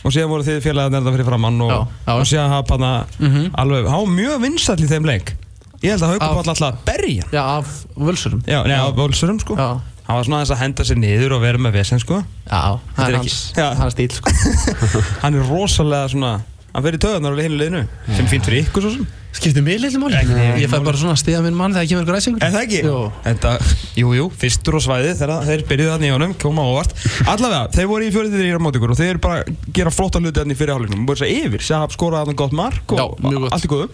og 0.00 0.14
síðan 0.14 0.30
voru 0.32 0.46
þið 0.46 0.60
félagar 0.64 0.94
nærða 0.94 1.12
fyrir 1.12 1.26
framann 1.28 1.58
og, 1.60 1.70
Já, 1.74 1.80
já. 2.06 2.12
og 2.14 2.22
síðan 2.30 2.52
hafa 2.54 2.78
hann 2.78 3.06
Mhm. 3.20 3.50
alveg, 3.60 3.88
hann 3.90 4.00
var 4.06 4.14
mjög 4.14 4.40
vinsall 4.46 4.78
í 4.80 4.86
þeim 4.88 5.04
leik. 5.10 5.34
Ég 5.82 5.90
held 5.92 6.02
að 6.02 6.10
Haukur 6.14 6.28
Af- 6.28 6.36
Páll 6.36 6.50
alltaf 6.54 6.72
að 6.72 6.78
berja 6.86 7.24
já, 7.32 7.42
af 7.58 7.66
völsurum. 7.96 8.40
Já, 8.46 8.62
á 8.64 8.88
völsurum 8.96 9.40
sko. 9.40 9.56
Já, 9.56 9.80
Hann 10.10 10.18
var 10.18 10.26
svona 10.26 10.40
aðeins 10.42 10.54
að 10.56 10.62
henda 10.64 10.86
sér 10.90 10.98
niður 10.98 11.36
og 11.38 11.42
vera 11.46 11.62
með 11.62 11.76
vesen 11.78 12.02
sko 12.02 12.16
já, 12.18 12.60
það 12.96 13.04
er 13.04 13.10
er 13.14 13.18
ekki- 13.20 13.30
hans, 13.30 13.40
Já. 13.54 13.66
hans 13.78 13.94
stíl 13.94 14.10
sko. 14.18 14.32
Hann 15.22 15.38
er 15.38 15.46
rosalega 15.54 16.10
svona 16.10 16.32
Hann 16.70 16.84
fyrir 16.86 17.00
töðunar 17.02 17.34
á 17.34 17.42
hinu 17.42 17.56
liðinu 17.58 17.80
Sem 18.14 18.26
fínt 18.30 18.44
fyrir 18.46 18.66
ykkur 18.66 18.84
svo 18.84 18.92
sem 18.98 19.08
Skiptir 19.34 19.62
mig 19.62 19.78
litlu 19.78 20.00
máli 20.02 20.18
Ég 20.58 20.66
fæ 20.70 20.80
bara 20.82 20.98
svona 20.98 21.14
stiða 21.18 21.40
minn 21.44 21.54
mann 21.58 21.70
þegar 21.74 21.86
kemur 21.92 22.06
græsingur 22.08 22.42
Er 22.42 22.50
það 22.54 22.64
ekki? 22.66 22.80
Jú. 22.86 22.94
Þetta, 23.26 23.52
jú, 23.98 24.10
jú, 24.18 24.24
fyrstur 24.42 24.78
á 24.78 24.80
svæði 24.82 25.12
þegar 25.20 25.44
þeir 25.46 25.62
byrjuðu 25.70 25.92
þannig 25.94 26.10
í 26.10 26.14
honum, 26.16 26.34
koma 26.42 26.64
óvart 26.66 26.94
Allavega, 27.30 27.60
þeir 27.76 27.88
voru 27.90 28.06
í 28.08 28.12
fjörðið 28.14 28.42
þeir 28.42 28.58
á 28.58 28.62
móti 28.66 28.80
ykkur 28.82 28.94
og 28.94 28.98
þeir 28.98 29.20
bara 29.22 29.44
að 29.44 29.52
gera 29.78 29.92
flotta 29.94 30.22
hluti 30.22 30.42
þannig 30.42 30.58
fyrir 30.58 30.74
hálfleiknum 30.74 31.06
Búið 31.06 31.22
þess 31.22 31.26
að 31.28 31.46
yfir, 31.46 31.66
Sahab 31.70 31.94
skoraði 31.94 32.26
þannig 32.26 32.40
gott 32.42 32.56
mark 32.58 32.94
og 32.96 33.02
Já, 33.02 33.06
mjög 33.28 33.44
gott. 33.46 33.54
allt 33.54 33.66
í 33.66 33.72
góðu 33.74 33.88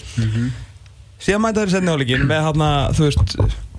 Síðan 1.27 1.45
mæta 1.45 1.65
þeir 1.65 1.75
setni 1.77 1.93
hálfleikin 1.93 2.27
með 2.29 2.43
hann 2.49 2.67
þú 2.97 3.07
veist, 3.11 3.37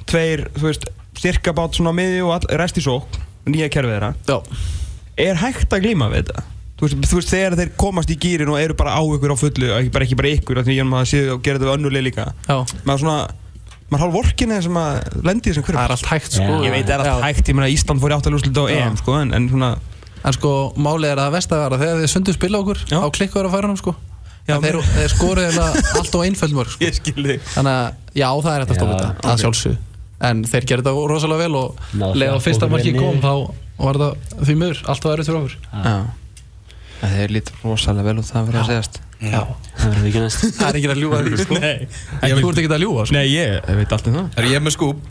tveir, 0.09 0.45
þú 0.57 0.65
veist, 0.69 0.87
styrka 1.17 1.53
bát 1.57 1.77
svona 1.77 1.93
á 1.93 1.97
miði 1.97 2.21
og 2.25 2.35
all, 2.37 2.47
rest 2.61 2.77
í 2.79 2.83
sók 2.85 3.17
Nýja 3.47 3.69
kerfið 3.71 3.95
þeirra 3.97 4.13
Já, 4.27 4.37
Er 5.27 5.39
hægt 5.41 5.73
að 5.73 5.83
glíma 5.87 6.11
við 6.13 6.27
þetta? 6.27 6.43
Þú 6.77 6.85
veist, 6.85 6.97
þú 7.09 7.17
veist, 7.17 7.31
þegar 7.33 7.55
þeir 7.57 7.69
komast 7.81 8.11
í 8.13 8.17
gýrin 8.21 8.51
og 8.53 8.59
eru 8.61 8.75
bara 8.77 8.93
á 8.93 9.01
ykkur 9.01 9.33
á 9.33 9.37
fullu, 9.39 9.69
ekki 9.79 9.89
bara, 9.95 10.05
ekki 10.05 10.17
bara 10.19 10.33
ykkur, 10.35 10.59
því 10.67 10.75
að 10.83 10.89
maður 10.91 11.09
séu 11.09 11.31
og 11.33 11.39
gera 11.41 11.57
þetta 11.57 11.69
við 11.71 11.77
önnulegi 11.79 12.05
líka 12.05 12.25
maður 12.85 13.01
svona 13.01 13.15
maður 13.87 14.03
hálf 14.03 14.15
vorkinni 14.17 14.59
sem 14.61 14.77
að 14.77 14.97
lendi 15.25 15.49
þessum 15.49 15.65
hverjum 15.65 15.79
Það 15.79 15.87
er 15.87 15.95
allt 15.95 16.09
hægt 16.11 16.37
sko 16.37 16.59
ég 16.67 16.75
veit 16.75 16.85
það 16.85 16.93
er 16.93 17.01
allt 17.01 17.09
Já. 17.09 17.25
hægt, 17.31 17.49
ég 17.49 17.57
meina 17.57 17.69
Ísland 17.71 18.03
fór 18.03 18.13
í 18.13 18.17
áttalúslit 18.17 18.59
á. 18.59 18.63
EM 18.75 18.99
sko, 18.99 19.15
en, 19.23 19.33
en 19.37 19.47
svona 19.49 19.71
En 20.27 20.35
sko, 20.35 20.51
málið 20.75 21.13
er 21.13 21.21
að 21.21 21.23
það 21.29 21.35
vest 21.37 21.55
að 21.55 21.63
vera 21.63 21.79
þegar 21.81 22.01
þið 22.03 22.11
sundu 22.13 22.35
spila 22.35 22.61
okkur 22.61 22.83
Já. 22.91 22.97
á 22.99 23.07
klikkuður 23.17 23.47
á 23.47 23.51
færunum 23.55 23.79
sko 23.79 23.95
Já, 24.47 24.55
þeir, 24.63 24.77
þeir 24.93 25.11
skoru 25.11 25.43
eiginlega 25.43 25.81
allt 25.99 26.13
og 26.15 26.21
einföld 26.23 26.53
mörg 26.55 26.69
sko. 26.71 26.91
Þannig 27.55 27.73
að 27.73 27.87
já, 28.15 28.27
það 28.27 28.51
er 28.53 28.61
hægt 28.61 28.69
að 28.69 28.75
Já, 28.75 28.79
stoppa 28.79 28.99
þetta 29.01 29.31
að 29.33 29.41
sjálfsög 29.43 29.79
En 30.27 30.43
þeir 30.49 30.65
gerðu 30.71 30.87
þetta 30.87 31.09
rosalega 31.11 31.43
vel 31.45 31.59
og 31.59 31.81
leið 31.93 32.31
á 32.31 32.35
það 32.37 32.45
fyrsta 32.47 32.69
marki 32.71 32.93
kom 32.97 33.19
þá 33.21 33.33
var 33.77 33.99
þetta 33.99 34.45
því 34.47 34.55
miður, 34.57 34.79
allt 34.89 35.05
var 35.05 35.13
erfitt 35.13 35.29
fyrir 35.29 35.43
okkur. 35.43 35.57
Já. 35.83 35.97
Þeir 36.97 37.35
lítur 37.35 37.59
rosalega 37.61 38.07
vel 38.09 38.17
út 38.23 38.31
það 38.31 38.49
fyrir 38.49 38.61
að 38.63 38.71
segjast. 38.71 38.99
Já, 39.17 39.43
það 39.77 39.95
verður 39.97 40.27
það 40.57 40.67
er 40.67 40.79
ekki 40.79 40.89
að 40.93 40.99
ljúga 41.03 41.21
því 41.25 41.39
sko. 41.43 41.59
Nei, 41.67 41.87
En 42.21 42.41
þú 42.41 42.49
ert 42.51 42.61
ekki 42.63 42.73
að 42.73 42.83
ljúga 42.85 43.05
sko. 43.05 43.17
Nei 43.17 43.25
ég, 43.29 43.55
ég 43.61 43.79
veit 43.81 43.95
allt 43.97 44.09
um 44.09 44.17
það. 44.19 44.27
Er 44.41 44.49
ég 44.51 44.65
með 44.65 44.75
skúp? 44.77 45.07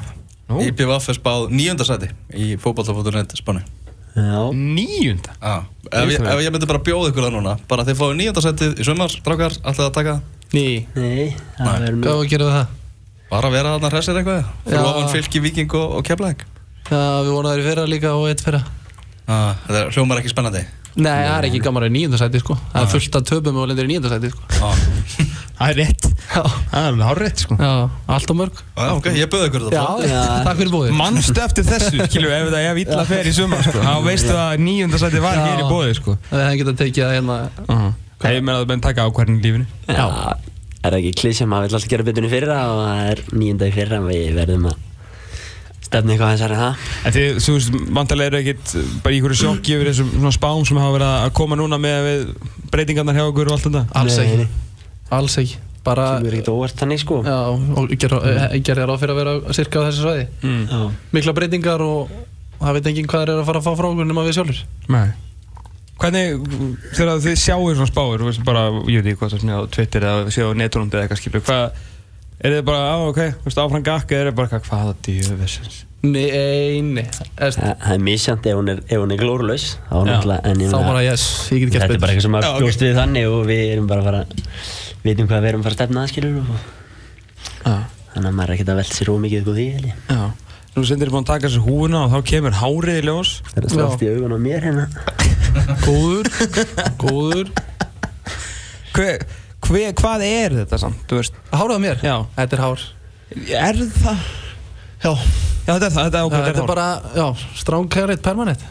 Nú. 0.46 0.60
Í 0.62 0.70
BVF 0.78 1.10
er 1.10 1.16
spáð 1.18 1.48
nýjönda 1.50 1.82
sæti 1.86 2.12
Í 2.30 2.54
spánu 2.54 3.62
Já, 4.16 4.42
nýjunda 4.54 5.34
Já. 5.42 5.66
Ef 5.90 6.12
ég, 6.14 6.22
ef 6.22 6.38
ég 6.40 6.52
myndi 6.54 6.68
bara 6.70 6.80
bjóða 6.86 7.10
ykkur 7.10 7.26
það 7.26 7.34
núna 7.34 7.56
Bara 7.68 7.84
þið 7.84 7.98
fáið 7.98 8.14
nýjönda 8.20 8.44
sæti 8.44 8.68
í 8.70 8.86
sumar 8.86 9.10
Strákar, 9.10 9.58
alltaf 9.66 9.90
að 9.90 9.96
taka 9.98 10.14
Ný, 10.54 10.86
nei, 10.94 11.34
það 11.58 12.85
Var 13.26 13.42
að 13.42 13.46
það? 13.48 13.54
Vera 13.58 13.74
þarna 13.74 13.90
hressir 13.94 14.20
eitthvað 14.20 14.42
Fyrir 14.66 14.78
Já. 14.78 14.86
ofan 14.92 15.12
fylki, 15.16 15.40
viking 15.42 15.72
og, 15.74 15.96
og 15.98 16.06
keflæk 16.06 16.44
Já, 16.86 17.02
við 17.26 17.30
vorum 17.34 17.50
þær 17.50 17.58
í 17.58 17.66
fyrra 17.66 17.84
líka 17.90 18.10
og 18.14 18.28
eitt 18.30 18.42
fyrra. 18.46 18.60
Þetta 19.26 19.78
er 19.80 19.88
hljómar 19.96 20.20
ekki 20.20 20.30
spennandi? 20.30 20.60
Nei, 20.96 21.26
það 21.26 21.34
er 21.40 21.46
ekki 21.48 21.58
gaman 21.64 21.84
að 21.84 21.90
nýjöndasæti 21.96 22.40
sko. 22.40 22.54
Það 22.72 22.84
er 22.84 22.88
fullt 22.94 23.16
að 23.18 23.24
töpum 23.28 23.58
og 23.60 23.66
lendir 23.68 23.84
í 23.84 23.90
nýjöndasæti 23.90 24.30
sko. 24.30 24.46
Já, 24.54 24.70
það 25.58 25.66
er 25.66 25.76
rétt. 25.82 26.06
Já, 26.30 26.42
það 26.46 26.78
er 26.78 26.86
alveg 26.86 27.04
hár 27.10 27.20
rétt 27.24 27.42
sko. 27.42 27.58
Já, 27.58 27.72
allt 28.16 28.32
og 28.32 28.38
mörg. 28.38 28.62
Já, 28.78 28.86
ok, 28.94 29.10
ég 29.18 29.28
bjóða 29.34 29.50
ykkur 29.50 29.66
Já, 29.66 29.82
þetta 29.82 30.14
Já. 30.14 30.22
takk 30.46 30.62
fyrir 30.62 30.72
búið 30.78 30.94
mannstu 31.02 31.42
eftir 31.42 31.68
þessu, 31.68 31.96
skilju, 32.06 32.30
ef 32.38 32.48
það 32.54 32.70
er 32.70 32.82
illa 32.86 33.04
fer 33.10 33.26
í 33.26 33.36
sumar 33.42 33.66
sko, 33.66 33.82
þá 33.82 33.94
veistu 34.06 34.34
að 34.46 34.62
nýjunda 34.62 35.02
sæti 35.02 35.26
var 35.26 35.42
hér 35.42 35.66
í 35.66 35.70
bóði 35.74 35.98
sko. 35.98 36.14
Það 36.30 36.60
getað 36.62 36.84
tekið 36.86 37.02
það 40.86 40.92
það 40.92 40.94
er 40.94 40.96
það 40.96 41.06
ekki 41.06 41.20
klísja, 41.20 41.46
maður 41.50 41.66
vill 41.66 41.76
alltaf 41.76 41.90
gera 41.90 42.26
í 42.26 42.30
fyrra 42.32 42.58
og 42.70 42.82
það 42.84 43.08
er 43.10 43.22
nýjunda 43.40 43.66
í 43.68 43.74
fyrra 43.74 43.98
og 44.00 44.08
við 44.10 44.36
verðum 44.36 44.68
að 44.70 44.76
stefna 45.86 46.14
eitthvað 46.14 46.32
þessar 46.34 46.54
en 46.54 46.60
það. 46.62 46.86
En 47.06 47.14
þið, 47.16 47.38
þú 47.44 47.54
veist, 47.56 47.76
vantarlega 47.96 48.30
eru 48.32 48.40
ekkit 48.40 48.72
bara 49.04 49.14
í 49.14 49.20
einhverju 49.20 49.38
sjokki 49.40 49.76
yfir 49.76 49.90
þessum 49.92 50.08
svona 50.16 50.34
spám 50.34 50.64
sem 50.66 50.80
hafa 50.82 50.96
verið 50.96 51.12
að 51.12 51.34
koma 51.38 51.58
núna 51.58 51.78
með 51.82 52.08
við 52.08 52.24
breytingarnar 52.72 53.18
hjá 53.18 53.26
okkur 53.26 53.50
og 53.50 53.56
allt 53.56 53.68
þetta? 53.68 53.84
Alls 54.00 54.18
ekki. 54.22 54.48
Alls 55.16 55.38
ekki. 55.42 55.60
Bara 55.86 56.06
sem 56.16 56.26
er 56.26 56.38
ekkert 56.40 56.50
óvart 56.50 56.80
þannig 56.80 57.02
sko. 57.04 57.20
Já, 57.22 57.36
og 57.54 57.92
gerði 57.94 58.62
ger 58.66 58.80
ráð 58.82 59.04
fyrir 59.04 59.14
að 59.14 59.20
vera 59.20 59.36
cirka 59.54 59.84
á 59.84 59.86
þessu 59.86 60.02
svæði. 60.02 60.24
Mm. 60.42 60.64
Já. 60.66 60.80
Mikla 61.14 61.36
breytingar 61.38 61.84
og 61.86 62.16
það 62.58 62.80
veit 62.80 62.90
enginn 62.90 63.12
hvað 63.12 63.22
þeir 63.22 63.36
eru 63.36 63.44
að 63.44 63.52
fara 63.52 63.62
að 63.62 63.68
fá 63.68 63.78
frá 63.78 63.88
okkur 63.92 64.10
nema 64.10 64.26
við 64.26 64.36
sjálfur 64.40 64.64
Nei 64.90 65.25
Hvernig, 65.96 66.46
þegar 66.92 67.20
þið 67.24 67.36
sjáu 67.40 67.70
svona 67.72 67.88
spáir, 67.88 68.24
bara, 68.44 68.66
ég 68.92 69.00
veit 69.00 69.12
ekki 69.12 69.20
hvað 69.22 69.30
það 69.30 69.36
er 69.38 69.44
svona 69.44 69.60
á 69.60 69.72
Twitter 69.72 70.06
eða 70.10 70.34
séu 70.34 70.50
á 70.52 70.58
netunum 70.60 70.90
eða 70.92 71.06
eitthvað 71.06 71.20
skilur, 71.22 71.44
hvað, 71.46 71.82
er 72.36 72.56
þið 72.56 72.64
bara, 72.68 72.82
á, 72.92 72.96
ok, 73.08 73.20
áfram 73.48 73.86
gakk 73.86 74.12
eða 74.12 74.26
er 74.26 74.30
þið 74.30 74.38
bara, 74.40 74.50
eitthvað, 74.50 74.70
hvaða 74.70 74.96
djöfisins? 75.06 75.82
Nei, 76.06 76.82
nei 76.84 77.04
Erst, 77.40 77.58
Það 77.58 77.92
er 77.94 78.02
misjant 78.04 78.46
ef 78.46 78.58
hún 78.58 78.70
er, 78.70 78.82
er 78.92 79.20
glórulaus 79.20 79.66
þá 79.88 80.12
er 80.12 80.84
bara, 80.84 81.02
yes, 81.06 81.24
ég 81.50 81.64
get 81.64 81.72
gert 81.76 81.86
þetta 81.86 81.96
er 81.96 82.02
bara 82.02 82.12
betur 82.12 82.12
eitthvað 82.12 82.26
sem 82.26 82.36
að 82.36 82.48
ok. 82.50 82.58
bjóst 82.62 82.84
við 82.84 82.98
þannig 83.00 83.28
og 83.32 83.46
við 83.48 83.62
erum 83.72 83.88
bara 83.90 84.04
að 84.04 84.08
fara 84.10 84.24
vitum 85.06 85.30
hvað 85.30 85.42
við 85.42 85.50
erum 85.50 85.62
að 85.62 85.66
fara 85.66 85.74
að 85.74 85.78
stefna 85.80 86.04
að 86.04 86.12
skilur 86.12 86.36
og 86.42 86.74
Já, 87.66 87.74
þannig 88.12 88.28
að 88.28 88.36
maður 88.36 88.52
er 88.52 88.56
ekkert 88.56 88.72
að 88.72 88.80
velta 88.82 88.98
sér 88.98 89.12
ómikið 89.14 89.50
úr 89.50 89.58
því 89.58 89.66
held 89.76 89.88
ég. 89.88 90.04
Já. 90.76 90.80
Nú 90.80 90.84
sendir 90.84 91.08
þið 91.08 91.14
búin 91.16 91.24
að 91.24 91.30
taka 91.32 91.48
sér 91.52 91.62
húfuna 91.64 92.02
og 92.04 92.12
þá 92.12 92.18
kemur 92.30 92.56
hárið 92.60 92.98
í 93.00 93.04
ljós. 93.06 93.30
það 93.48 93.56
er 93.62 93.66
að 93.66 93.74
slást 93.76 94.02
í 94.04 94.10
augun 94.12 94.36
á 94.36 94.38
mér 94.44 94.66
hérna 94.66 94.88
Góður, 95.86 96.28
góður 97.00 97.50
Hver, 98.96 99.24
hver, 99.66 99.92
hvað 99.96 100.24
er 100.26 100.54
þetta 100.60 100.78
samt, 100.80 101.02
þú 101.08 101.18
veist? 101.20 101.36
Hárað 101.52 101.76
á 101.76 101.80
mér? 101.84 102.02
Já. 102.04 102.16
Þetta 102.36 102.56
er 102.58 102.62
hár 102.64 102.84
Er 103.36 103.80
það? 103.96 104.26
Já, 105.02 105.12
Já, 105.66 105.72
þetta 105.74 105.86
er 105.88 105.92
það, 105.96 106.04
þetta 106.06 106.18
er 106.20 106.26
ákveð, 106.26 106.44
þetta 106.46 106.62
er 106.62 106.70
bara, 106.70 106.86
já, 107.16 107.26
strong 107.60 107.88
carrot 107.92 108.22
permanent 108.24 108.62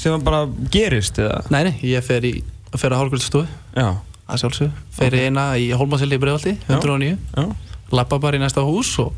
Sem 0.00 0.24
bara 0.26 0.40
gerist, 0.74 1.20
eða? 1.22 1.44
Nei, 1.54 1.60
nei, 1.68 1.74
ég 1.86 2.04
fer 2.04 2.24
í, 2.26 2.32
fer 2.74 2.92
að 2.96 3.04
hálfgöldsstofu 3.04 3.46
Já, 3.78 3.86
að 4.26 4.40
sjálfsög, 4.42 4.80
fer 4.96 5.14
í 5.16 5.22
eina 5.28 5.44
í 5.60 5.68
Holmasilli 5.76 6.18
í 6.18 6.22
Breiðaldi, 6.24 6.56
109 6.66 7.12
já. 7.14 7.44
lappa 7.94 8.18
bara 8.20 8.40
í 8.40 8.42
næsta 8.42 8.64
hús 8.66 8.90
og 9.04 9.12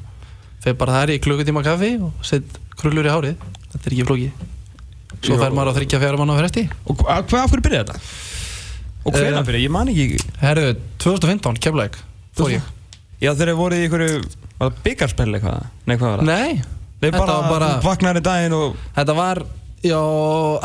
fer 0.67 0.77
bara 0.83 0.99
þar 1.01 1.15
í 1.15 1.19
klukkutíma 1.25 1.63
kaffi 1.67 1.93
og 2.03 2.13
set 2.27 2.61
krullur 2.77 3.07
í 3.09 3.13
hárið 3.15 3.37
þetta 3.73 3.83
er 3.87 3.97
ekki 3.97 4.07
flókið 4.11 4.47
svo 5.27 5.37
fer 5.41 5.55
maður 5.57 5.73
á 5.73 5.77
þryggja 5.81 6.01
fjara 6.03 6.19
mann 6.21 6.33
á 6.35 6.37
fresti 6.43 6.67
Og 6.91 6.99
hva- 7.01 7.21
hvað, 7.25 7.47
hverju 7.53 7.65
byrjaði 7.67 7.85
þetta? 7.87 8.01
Og 9.07 9.15
Eh, 9.15 9.21
hvernig 9.23 9.47
byrjaði? 9.49 9.65
Ég 9.67 9.73
man 9.77 9.89
ekki 9.93 10.19
herru, 10.43 10.65
2015, 11.03 11.61
keflæk 11.63 11.99
fór 12.37 12.51
ég 12.57 12.73
Já, 13.23 13.31
þeir 13.33 13.49
eru 13.49 13.57
voruð 13.63 13.81
í 13.81 13.85
einhverju 13.87 14.25
byggarspell 14.85 15.31
eitthvað? 15.39 15.63
Nei, 15.87 15.97
hvað 15.97 16.11
var 16.11 16.21
það? 16.21 16.27
nei, 16.29 16.63
Þeir 17.01 17.13
þetta 17.13 17.21
bara, 17.23 17.37
var 17.41 17.51
bara 17.55 17.71
vaknar 17.85 18.19
í 18.19 18.23
daginn 18.25 18.53
og 18.57 18.77
þetta 18.97 19.15
var, 19.17 19.41
já, 19.85 20.01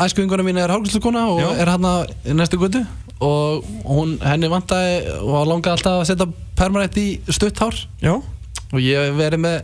æskuðinguna 0.04 0.44
mín 0.46 0.58
er 0.60 0.72
hálfgöldstukona 0.72 1.22
og 1.32 1.40
Já. 1.40 1.48
er 1.62 1.70
hann 1.72 1.86
í 2.28 2.34
næstu 2.36 2.58
götu 2.60 2.82
og 3.22 3.64
hún, 3.86 4.16
henni 4.24 4.48
vantaði 4.52 5.12
og 5.22 5.46
langaði 5.48 5.76
alltaf 5.76 6.00
að 6.02 6.08
setja 6.10 6.26
permanent 6.58 6.96
í 7.00 7.06
stutt 7.32 7.60
hár 7.62 7.76
Já, 8.02 8.14
og 8.16 8.80
ég 8.80 9.12
verið 9.16 9.40
með 9.44 9.62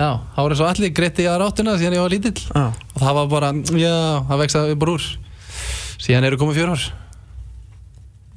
já, 0.00 0.08
hárið 0.36 0.58
svo 0.60 0.68
allir 0.70 0.92
greitti 0.96 1.24
í 1.26 1.28
aðra 1.30 1.48
áttina 1.50 1.76
síðan 1.78 1.96
ég 1.98 2.04
var 2.04 2.14
lítill. 2.14 2.42
Já. 2.48 2.64
og 2.72 3.00
það 3.04 3.16
var 3.18 3.30
bara, 3.34 3.50
já, 3.76 3.94
það 4.30 4.42
vexaði 4.44 4.76
bara 4.80 4.94
úr. 4.96 5.08
Síðan 6.00 6.26
eru 6.30 6.40
komið 6.40 6.60
fjör 6.60 6.72
ár. 6.74 6.84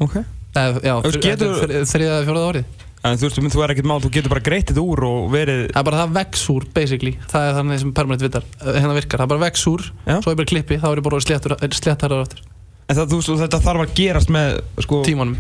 Ok. 0.04 0.16
Eða, 0.54 0.82
já, 0.84 0.96
þriða 1.08 2.10
eða 2.12 2.26
fjóraða 2.28 2.50
árið. 2.52 2.80
En 3.04 3.18
þú 3.20 3.28
veist, 3.28 3.40
þú 3.52 3.64
er 3.66 3.72
ekkert 3.74 3.88
mál, 3.90 4.00
þú 4.00 4.12
getur 4.16 4.32
bara 4.32 4.44
greitt 4.44 4.70
þetta 4.70 4.84
úr 4.84 5.02
og 5.04 5.26
verið 5.34 5.64
það 5.74 5.80
er 5.82 5.88
bara 5.90 6.02
það 6.04 6.14
vex 6.20 6.44
úr, 6.54 6.68
basically. 6.76 7.16
Það 7.32 7.48
er 7.50 7.58
þannig 7.58 7.82
sem 7.82 7.96
permanent 7.98 8.24
vitar, 8.24 8.46
hérna 8.64 8.94
virkar. 8.96 9.24
Það 9.24 9.32
bara 9.34 9.44
vex 9.44 9.66
úr, 9.68 9.84
Já. 10.08 10.16
svo 10.24 10.32
er 10.32 10.38
bara 10.40 10.52
klippi 10.54 10.78
þá 10.80 10.88
er 10.92 11.02
ég 11.02 11.08
bara 11.10 11.24
sléttar 11.26 12.16
árið 12.16 12.22
aftur. 12.22 12.46
En 12.88 13.00
það, 13.00 13.18
þú 13.18 13.36
þetta 13.42 13.60
þarf 13.66 13.84
að 13.84 13.94
gerast 13.98 14.32
með 14.32 14.56
sko, 14.86 15.02
tímanum, 15.08 15.36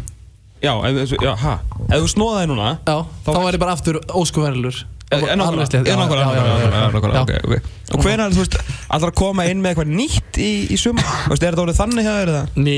Já, 0.64 0.80
ef- 0.88 1.12
já, 1.20 1.34
ha? 1.36 1.60
Ef 1.92 2.06
þú 2.06 2.10
snóðaði 2.14 2.48
núna 2.48 2.68
já, 2.88 2.96
þá, 3.26 3.32
Þá 3.36 3.40
ég 3.52 3.60
bara 3.60 3.74
aftur 3.76 3.98
óskuvenilur 4.16 4.78
Er 5.14 5.22
er. 7.58 7.70
Og 7.94 8.02
hvenær, 8.02 8.34
þú 8.34 8.42
veist, 8.42 8.58
allar 8.90 9.12
að 9.12 9.18
koma 9.20 9.46
inn 9.50 9.62
með 9.62 9.74
eitthvað 9.74 9.94
nýtt 9.94 10.40
í, 10.42 10.52
í 10.74 10.80
sumar? 10.82 11.06
Þú 11.06 11.34
veist, 11.34 11.44
er 11.44 11.54
þetta 11.54 11.64
orðið 11.66 11.80
þannig 11.82 12.08
hjá 12.08 12.14
þér 12.18 12.32
eða? 12.34 12.44
Ný, 12.58 12.78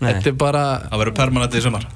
Nei. 0.00 0.08
þetta 0.08 0.32
er 0.32 0.36
bara 0.40 0.64
Það 0.86 1.02
verður 1.02 1.16
permanent 1.20 1.56
í 1.56 1.64
sumar. 1.64 1.86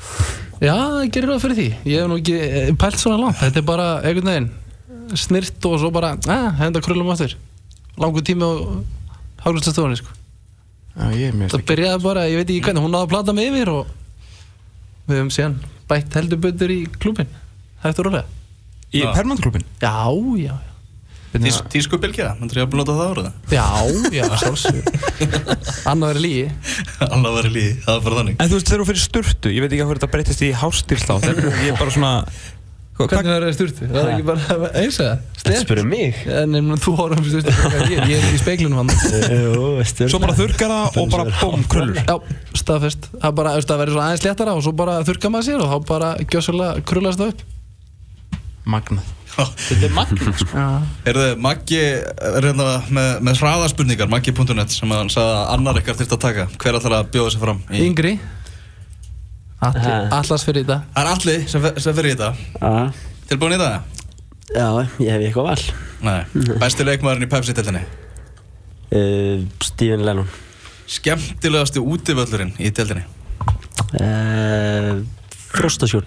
Já, 0.61 0.75
það 0.77 1.05
gerir 1.17 1.33
það 1.33 1.45
fyrir 1.47 1.59
því. 1.61 1.69
Ég 1.89 2.03
hef 2.03 2.11
nú 2.11 2.21
ekki 2.21 2.39
eh, 2.47 2.73
pælt 2.85 3.01
svona 3.01 3.21
langt. 3.23 3.41
Þetta 3.41 3.63
er 3.63 3.69
bara 3.71 3.91
einhvern 4.05 4.33
veginn 4.35 4.51
Snirt 5.19 5.67
og 5.67 5.81
svo 5.83 5.91
bara, 5.95 6.15
að, 6.31 6.49
henda 6.61 6.83
krullum 6.85 7.11
aftur. 7.15 7.35
Langur 8.01 8.23
tími 8.27 8.47
á 8.47 8.53
Hágrúnstastofunni, 9.41 9.97
sko. 9.99 10.13
Já, 10.97 11.07
ég 11.15 11.31
er 11.31 11.37
mjög 11.39 11.55
Það 11.55 11.65
byrjaði 11.71 12.03
bara, 12.05 12.27
ég 12.29 12.41
veit 12.41 12.51
ekki 12.51 12.65
hvernig 12.67 12.85
Hún 12.85 12.95
náði 12.95 13.07
að 13.07 13.13
plata 13.15 13.35
mig 13.37 13.51
yfir 13.51 13.71
og 13.73 13.95
Við 15.07 15.17
höfum 15.17 15.33
síðan 15.35 15.57
bætt 15.91 16.19
heldur 16.19 16.43
betur 16.43 16.75
í 16.75 16.81
klúbin 16.99 17.31
Hægt 17.85 18.03
og 18.03 18.09
rólega 18.11 18.40
Í 18.91 19.05
permanentklubin? 19.07 19.65
Já, 19.79 20.11
já, 20.41 20.55
já. 20.57 20.71
Tís, 21.31 21.61
Tísku 21.71 21.99
bylgja, 22.03 22.33
myndir 22.41 22.59
ég 22.59 22.65
að 22.67 22.73
blóta 22.73 22.95
það 22.99 23.11
ára 23.13 23.29
Já, 23.55 23.67
já, 24.11 24.25
sjálfsög 24.41 24.81
Annað 25.91 26.17
verið 26.17 26.25
lígi 26.25 26.47
Alla 27.07 27.35
verður 27.37 27.53
líði, 27.55 27.75
það 27.85 27.93
er 27.93 28.01
bara 28.07 28.17
þannig. 28.19 28.41
En 28.41 28.49
þú 28.51 28.57
veist, 28.57 28.71
þegar 28.71 28.83
þú 28.83 28.87
fyrir 28.89 29.03
sturtu, 29.05 29.53
ég 29.55 29.63
veit 29.63 29.69
ekki 29.71 29.85
hvað 29.85 30.01
þetta 30.01 30.09
breytist 30.17 30.43
í 30.43 30.49
hástilslátt 30.59 31.29
Ég 31.63 31.69
er 31.71 31.79
bara 31.79 31.95
svona 31.95 32.11
Hvernig 33.01 33.31
það 33.31 33.47
er 33.47 33.55
sturtu? 33.57 33.87
Það 33.93 34.01
er 34.01 34.11
ekki 34.13 34.27
bara 34.27 34.73
eins 34.83 34.99
eða? 35.01 35.13
Þetta 35.41 35.61
spyrir 35.63 35.87
mig. 35.89 36.19
En 36.37 36.75
þú 36.85 36.93
horfum 36.99 37.29
sturtu 37.31 37.55
Ég 37.89 38.03
ég 38.11 38.17
er 38.19 38.27
í 38.35 38.41
speiklunum 38.43 38.83
hann. 38.83 38.91
Svo 40.13 40.21
bara 40.21 40.35
þurrkar 40.37 40.75
það 40.75 40.99
og 41.01 41.15
bara 41.15 41.39
bóm, 41.39 41.65
krullur. 41.71 42.03
Já, 42.03 42.19
staðfest. 42.61 43.09
Það 43.23 43.41
það 43.41 43.81
verður 43.81 43.97
svona 43.97 44.11
aðeins 44.11 44.27
léttara 44.27 44.59
og 44.59 44.67
svo 44.67 44.75
bara 44.77 44.99
þurrka 45.09 45.33
maður 45.33 45.49
sér 45.49 45.65
og 45.65 45.73
þá 45.73 45.89
bara 45.95 46.13
gjössulega 46.27 46.85
krullast 46.91 47.23
það 47.23 47.33
upp 47.33 47.49
Magnað. 48.69 49.17
Þetta 49.31 49.87
er 49.87 49.95
magna 49.95 50.33
sko. 50.37 50.65
Erðu, 51.09 51.29
Maggi 51.41 51.79
er 51.81 52.45
hérna 52.45 52.67
með, 52.93 53.13
með 53.25 53.39
hraðaspurningar, 53.41 54.11
Maggi.net 54.11 54.75
sem 54.75 54.91
hann 54.93 55.13
sagði 55.13 55.37
að 55.39 55.53
annar 55.55 55.81
ykkar 55.81 55.97
þurft 56.01 56.17
að 56.17 56.23
taka. 56.27 56.47
Hver 56.61 56.79
ætlar 56.81 56.97
að 56.99 57.13
bjóða 57.15 57.33
sig 57.35 57.43
fram? 57.45 57.63
Í... 57.71 57.85
Yngri. 57.87 58.13
Allars 59.61 60.45
fyrir 60.47 60.65
þetta 60.65 60.77
Það 60.95 61.03
er 61.03 61.09
allir 61.11 61.43
sem, 61.53 61.65
sem 61.85 61.97
fyrir 61.99 62.15
í 62.15 62.17
þetta 62.17 62.77
Tilbúin 63.29 63.53
í 63.53 63.59
það? 63.61 63.75
já, 64.51 64.65
ég 65.05 65.13
hef 65.13 65.25
eitthvað 65.27 65.49
val. 65.51 65.65
Nei. 66.07 66.21
Besti 66.63 66.87
leikmaðurinn 66.89 67.27
í 67.27 67.31
Pepsi-teltinni 67.31 67.83
uh, 67.85 69.45
Stephen 69.63 70.07
Lennon. 70.09 70.33
Skemmtilegasti 70.91 71.83
útivöllurinn 71.85 72.57
í 72.59 72.73
teltinni 72.75 73.05
uh, 74.01 75.05
Frostasjól 75.53 76.07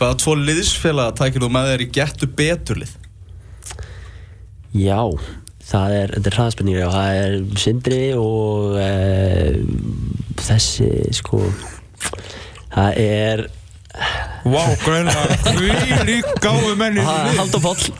Hvaða 0.00 0.16
tvo 0.16 0.32
liðsfélaga 0.40 1.12
tækir 1.18 1.44
þú 1.44 1.52
með 1.52 1.66
þér 1.68 1.82
í 1.84 1.86
gettu 1.92 2.28
beturlið? 2.38 2.96
Já, 4.72 5.02
það 5.68 5.96
er, 5.98 6.14
þetta 6.14 6.30
er 6.30 6.36
hraðspenningur, 6.38 6.80
já, 6.80 6.90
það 6.94 7.18
er 7.20 7.36
Sindri 7.60 8.02
og 8.16 8.78
uh, 8.80 9.58
þessi, 10.40 10.88
sko, 11.20 11.42
það 12.72 13.00
er 13.04 13.44
Vá, 14.46 14.62
greinlega 14.86 15.56
Hvílík 15.58 16.28
gáðu 16.40 16.76
menni 16.78 17.04
Haldur 17.04 17.60
Páll. 17.60 17.90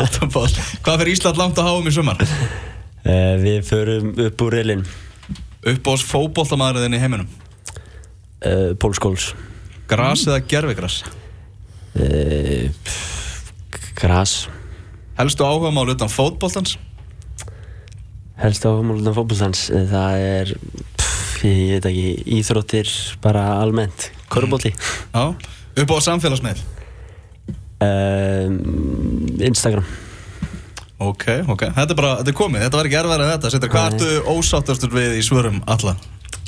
Alltaf 0.00 0.28
bál 0.32 0.48
Hvað 0.54 1.00
fyrir 1.02 1.12
Ísland 1.12 1.40
langt 1.40 1.58
að 1.60 1.68
háum 1.68 1.88
í 1.90 1.94
sumar? 1.94 2.20
Uh, 3.04 3.34
við 3.42 3.64
förum 3.68 4.12
upp 4.30 4.44
úr 4.46 4.56
reilin, 4.56 4.84
Uppbós 5.68 6.04
fótboltamaðurinn 6.08 6.96
í 6.96 7.02
heiminum 7.02 7.28
uh, 7.28 8.72
Pól 8.80 8.96
Skóls, 8.96 9.34
Gras 9.90 10.24
eða 10.26 10.40
gerfigras? 10.48 11.02
uh, 11.94 12.68
Gras, 13.94 14.48
Helstu 15.18 15.46
áhugamál 15.46 15.92
utan 15.94 16.10
fótboltans? 16.10 16.78
helst 18.34 18.64
áhugamálundan 18.66 19.14
fótbollstans, 19.14 19.68
uh, 19.70 19.84
það 19.90 20.22
er, 20.26 20.54
pff, 20.98 21.44
ég, 21.46 21.76
veit 21.76 21.86
ekki, 21.90 22.06
íþróttir 22.40 22.90
bara 23.22 23.44
almennt, 23.60 24.10
korfbólti, 24.32 24.74
Já 25.14 25.34
Upp 25.74 25.90
á 25.90 25.98
samfélagsmiðl 26.06 26.60
uh, 27.82 28.50
Instagram, 29.42 29.86
Ok, 31.02 31.24
ok 31.50 31.64
Þetta 31.74 31.90
er 31.90 31.98
bara, 31.98 32.10
þetta 32.20 32.30
er 32.30 32.36
komið 32.38 32.62
Þetta 32.64 32.78
var 32.78 32.88
ekki 32.88 32.98
erfæri 33.00 33.24
en 33.24 33.32
þetta 33.32 33.50
Sindri, 33.50 33.70
hvað 33.72 33.86
ertu 33.88 34.10
ósáttastur 34.30 34.92
við 34.94 35.16
í 35.18 35.24
svörum 35.26 35.58
alla? 35.66 35.96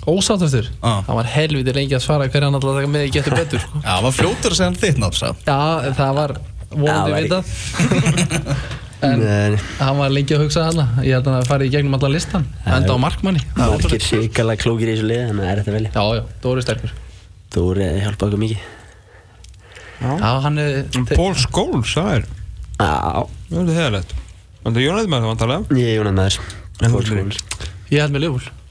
Ósáttastur 0.07 0.69
Ah. 0.83 1.01
Það 1.07 1.15
var 1.21 1.31
helviti 1.35 1.73
lengi 1.77 1.97
að 1.99 2.05
svara 2.07 2.29
hverja 2.31 2.47
hann 2.49 2.55
alltaf 2.59 2.77
taka 2.79 2.91
með 2.93 3.07
í 3.09 3.13
getur 3.17 3.35
betur 3.41 3.63
sko. 3.65 3.81
Já, 3.85 3.91
það 3.91 4.03
var 4.07 4.15
fljótur 4.21 4.55
að 4.55 4.59
segja 4.61 4.69
hann 4.71 4.81
þitt 4.85 5.01
nátt 5.03 5.19
sá 5.19 5.29
Já, 5.47 5.59
það 5.99 6.13
var 6.21 6.37
vonandi 6.71 7.23
vitað 7.23 7.45
En 9.07 9.21
Nei. 9.21 9.59
hann 9.77 9.99
var 10.01 10.09
lengi 10.15 10.33
að 10.33 10.41
hugsa 10.47 10.63
hana 10.71 10.87
Ég 11.05 11.13
held 11.19 11.27
að 11.29 11.35
hann 11.37 11.45
farið 11.51 11.69
í 11.69 11.73
gegnum 11.75 11.97
alla 11.99 12.09
listan 12.15 12.47
Enda 12.65 12.95
á 12.97 12.99
markmanni 12.99 13.43
Það 13.45 13.59
var 13.61 13.75
margir 13.75 13.91
ótrúlegt. 13.91 14.07
ríkala 14.23 14.57
klókir 14.57 14.89
í 14.89 14.95
þessu 14.95 15.09
liði, 15.11 15.27
þannig 15.29 15.43
að 15.43 15.47
það 15.47 15.53
er 15.53 15.61
þetta 15.61 15.75
velja. 15.77 15.91
Já, 15.93 16.05
já, 16.17 16.23
Dóri 16.47 16.65
sterkur 16.65 16.95
voru 17.57 17.85
hjálpa 18.03 18.27
okkur 18.27 18.41
mikið. 18.43 18.65
Já, 20.01 20.31
hann 20.47 20.59
er 20.61 20.73
Pól 21.13 21.35
Skóls, 21.41 21.93
það 21.97 22.11
er 22.17 22.25
Já, 22.81 23.27
Það 23.53 23.61
er 23.61 23.79
heðalegt 23.81 24.17
Það 24.65 24.81
er 24.81 24.87
Jónæði 24.87 25.13
með 25.13 25.21
það 25.21 25.31
ég 25.81 26.01
er 26.01 26.11
þess. 26.25 26.41
En 26.81 26.89
þú 26.89 26.97
Pól 26.97 27.05
ert 27.05 27.13
Skóls. 27.13 27.69
Ég 27.93 28.03
held 28.03 28.17
með 28.17 28.25
Liverpool 28.27 28.66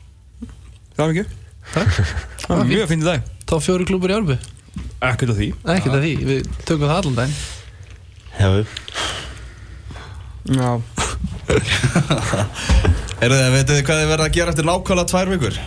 Það 0.95 1.05
er 1.05 1.11
ekki 1.11 1.25
Það 2.45 2.59
er 2.59 2.67
mjög 2.69 2.89
fint 2.91 3.03
í 3.03 3.07
dag. 3.07 3.29
Þá 3.45 3.55
fjóri 3.65 3.87
klúpur 3.89 4.11
í 4.13 4.15
Örbu 4.19 4.35
Ekkert 5.05 5.31
á 5.31 5.35
því. 5.37 5.47
Ekkert 5.75 5.95
að 5.95 6.03
því, 6.05 6.11
við 6.27 6.49
tökum 6.67 6.89
það 6.89 6.97
allan 6.99 7.17
daginn. 7.19 7.37
Já, 8.35 8.47
Já. 10.55 10.71
Eru 13.25 13.37
þið, 13.37 13.47
veitu 13.55 13.71
þið 13.71 13.85
hvað 13.87 14.01
þið 14.01 14.09
verða 14.11 14.25
að 14.27 14.35
gera 14.35 14.51
eftir 14.53 14.67
nákvæmlega 14.67 15.09
tvær 15.11 15.31
vikur? 15.31 15.57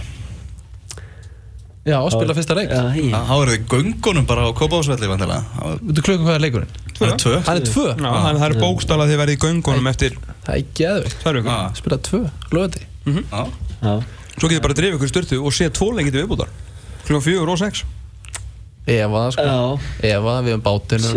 Já, 1.88 1.96
spila 2.12 2.34
fyrsta 2.36 2.56
leik. 2.58 2.68
Já, 2.74 2.82
ég. 2.98 3.14
Þá 3.14 3.32
eru 3.38 3.54
þið 3.54 3.64
göngunum 3.72 4.26
bara 4.28 4.44
á 4.44 4.50
Kópásvelli 4.58 5.08
vantilega 5.08 5.78
Þú 5.80 6.04
klukkum 6.04 6.26
hvað 6.28 6.36
er 6.36 6.44
leikurinn? 6.44 6.74
Það 6.98 7.08
er 7.08 7.18
tvö. 7.22 7.34
Hann 7.48 7.60
er 7.62 7.66
tvö. 7.68 7.86
Já, 7.88 7.96
þannig 7.96 8.28
að 8.28 8.40
það 8.42 8.48
er 8.48 8.56
bókstala 8.62 9.06
að 9.06 9.12
þið 9.12 9.20
verðið 9.22 9.38
í 9.38 9.42
göngunum 9.46 9.90
eftir 9.92 10.18
Það 10.44 10.54
er 10.54 10.64
geðveikt. 10.80 11.18
Tvær 11.22 11.38
vikur. 11.38 11.54
Spila 11.80 12.00
tvö, 12.10 12.20
lögði 12.58 12.84
Já, 13.08 13.42
Já. 13.80 13.94
Svo 14.38 14.50
getur 14.50 14.64
bara 14.64 14.74
að 14.74 14.80
drifa 14.80 14.98
ykkur 14.98 15.08
í 15.08 15.12
styrtu 15.12 15.38
og 15.42 15.54
sé 15.54 15.68
tvo 15.74 15.90
lengi 15.96 16.12
til 16.14 16.22
viðbútar 16.24 16.50
Klukkan 17.08 17.24
fjögur 17.24 17.52
og 17.54 17.58
sex. 17.60 17.84
Eva, 18.88 19.22
sko. 19.32 19.44
Já. 19.44 20.12
Eva, 20.14 20.34
við 20.44 20.54
höfum 20.56 20.64
bátinn 20.64 21.04
er 21.08 21.14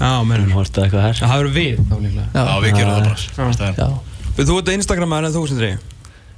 Já, 0.00 0.10
mennum 0.28 0.54
horfði 0.56 0.84
eitthvað 0.84 1.04
her. 1.06 1.20
Það 1.20 1.34
verður 1.34 1.54
við 1.54 1.80
þá 1.80 1.94
líklega. 2.00 2.26
Já, 2.34 2.42
við 2.64 2.76
gerum 2.76 2.92
það 2.94 3.76
bara. 3.76 3.90
Þú 4.40 4.56
ert 4.60 4.72
Instagrammaður 4.74 5.28
en 5.28 5.34
þú 5.36 5.44
Sindri 5.50 5.70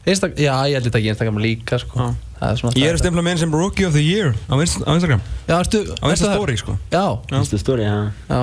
Instak 0.03 0.35
Já, 0.35 0.55
ég 0.67 0.75
held 0.79 0.87
þetta 0.89 0.99
ekki 0.99 1.13
Instagram 1.13 1.41
líka, 1.43 1.79
sko. 1.79 2.11
Er 2.43 2.59
Ég 2.75 2.89
er 2.89 2.97
að 2.97 3.03
stempla 3.05 3.23
með 3.23 3.37
einn 3.37 3.41
sem 3.45 3.53
Rookie 3.55 3.87
of 3.87 3.95
the 3.95 4.03
Year 4.03 4.33
á, 4.51 4.55
Inst 4.59 4.83
á 4.83 4.91
Instagram. 4.91 5.23
Já, 5.47 5.55
ertu 5.61 5.83
Á 5.95 6.07
Insta 6.11 6.33
Story 6.35 6.57
sko. 6.59 6.75
Já, 6.91 7.05
Vistu 7.31 7.61
stóri, 7.63 7.87
já. 7.87 8.11
já. 8.27 8.41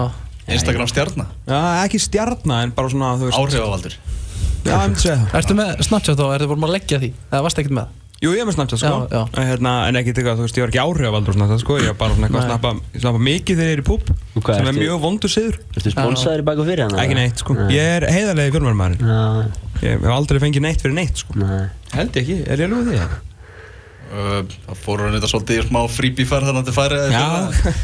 Instagram 0.55 0.87
stjarnar 0.87 1.27
Já, 1.47 1.59
ekki 1.83 1.99
stjarnar 1.99 2.63
en 2.63 2.71
bara 2.75 2.91
svona, 2.91 3.11
Áhrifavaldur 3.19 3.97
Já, 4.65 4.73
ég 4.75 4.83
myndi 4.89 5.01
segja 5.05 5.17
það 5.23 5.39
Ertu 5.39 5.55
með 5.59 5.69
Snapchat 5.87 6.19
þá? 6.19 6.27
Ertu 6.35 6.49
vorum 6.51 6.67
að 6.69 6.75
leggja 6.77 6.99
því? 7.01 7.09
Eða 7.31 7.41
varst 7.47 7.61
ekkert 7.63 7.75
með? 7.79 7.95
Jú, 8.19 8.33
ég 8.35 8.41
er 8.43 8.47
með 8.49 8.55
Snapchat 8.57 8.81
sko 8.81 8.89
Já, 8.89 9.05
já. 9.15 9.21
En, 9.39 9.45
hérna, 9.47 9.73
en 9.87 9.95
ekki 10.01 10.11
eitthvað, 10.11 10.39
þú 10.41 10.43
veist, 10.45 10.57
ég 10.59 10.65
var 10.65 10.71
ekki 10.73 10.81
áhrifavaldur 10.83 11.31
og 11.31 11.37
svona 11.37 11.47
þetta 11.49 11.63
sko 11.63 11.77
Ég 11.79 11.87
var 11.93 11.97
bara 12.01 12.17
svona 12.17 12.27
eitthvað 12.27 12.41
að 12.43 12.49
snappa, 12.49 12.71
ég 12.97 13.03
snappa 13.05 13.21
mikið 13.29 13.61
þegar 13.61 13.71
ég 13.71 13.77
er 13.77 13.83
í 13.83 13.87
púp 13.87 14.11
hvað 14.43 14.59
Sem 14.59 14.65
er 14.67 14.71
ertu? 14.73 14.83
mjög 14.83 14.99
vondur 15.05 15.31
siður 15.31 15.59
Ertu 15.79 15.93
sponsaður 15.95 16.43
í 16.43 16.47
bak 16.49 16.59
og 16.59 16.67
fyrir 16.67 16.83
hann? 16.83 16.99
Ekki 17.05 17.15
neitt 17.21 17.39
sko 17.45 17.55
Nei. 17.55 17.63
Ég 17.77 17.93
er 17.95 18.07
heiðarlega 18.11 18.51
í 18.51 18.55
fjölmjörnmaður 18.57 19.07
Já, 19.07 19.23
Ég 19.87 19.95
hef 20.03 20.11
aldrei 20.19 20.41
fengið 20.43 20.65
neitt 20.67 20.83
fyrir 20.83 20.97
neitt 20.99 21.23
sko 21.23 21.39
nei. 21.39 21.63
Held 21.95 22.19
ég 22.19 22.25
ekki, 22.27 22.37
er 22.51 22.59
ég 22.59 22.67
alveg 22.75 22.91
því? 22.91 23.23
Uh, 24.09 24.39
Það 24.65 24.79
fóru 24.81 25.05
hann 25.05 25.13
þetta 25.17 25.27
svolítið 25.29 25.59
í 25.59 25.65
smá 25.67 25.79
fríbífær 25.93 26.45
þannig 26.47 26.63
að 26.63 26.69
þið 26.69 26.77
færið 26.79 27.11
Já, 27.13 27.25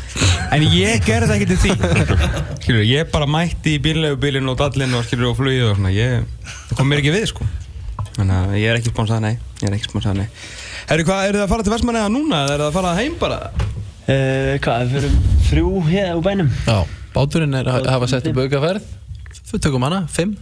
en 0.56 0.64
ég 0.74 1.04
gerði 1.06 1.28
það 1.30 1.36
ekki 1.36 1.48
til 1.52 1.58
því. 1.62 1.76
Skilur, 2.64 2.86
ég 2.90 3.12
bara 3.14 3.28
mætti 3.30 3.76
í 3.76 3.82
bíllegubílinn 3.86 4.50
og 4.50 4.58
dallinn 4.58 4.96
og 4.98 5.06
skilur 5.06 5.30
og 5.30 5.38
flugið 5.38 5.68
og 5.70 5.78
svona. 5.78 5.92
Ég, 5.94 6.26
Það 6.72 6.80
kom 6.80 6.90
mér 6.90 7.04
ekki 7.04 7.14
við 7.14 7.28
sko. 7.30 7.46
Þannig 8.16 8.36
að 8.40 8.58
ég 8.58 8.72
er 8.72 8.80
ekki 8.80 8.94
sponsað, 8.96 9.22
nei. 9.28 9.36
Ég 9.62 9.70
er 9.70 9.78
ekki 9.78 9.90
sponsað, 9.92 10.18
nei. 10.24 10.28
Herru, 10.90 11.06
hvað, 11.12 11.30
eru 11.30 11.42
það 11.42 11.46
að 11.46 11.54
fara 11.54 11.68
til 11.68 11.76
Vestmanniða 11.76 12.12
núna 12.16 12.42
eða 12.48 12.56
eru 12.58 12.66
það 12.66 12.72
að 12.72 12.78
fara 12.80 12.96
heim 12.98 13.16
bara? 13.22 13.40
Uh, 14.06 14.52
hvað, 14.66 14.90
við 14.90 14.98
förum 14.98 15.22
þrjú 15.52 15.86
hér 15.92 16.12
á 16.14 16.20
bænum? 16.26 16.52
Já 16.66 16.78
Báturinn 17.16 17.56
er 17.56 17.70
að 17.72 17.86
hafa 17.94 18.10
sett 18.12 18.26
upp 18.28 18.42
aukaferð. 18.44 18.90
Við 19.54 19.62
tökum 19.64 19.86
hana, 19.88 20.02
fimm 20.12 20.34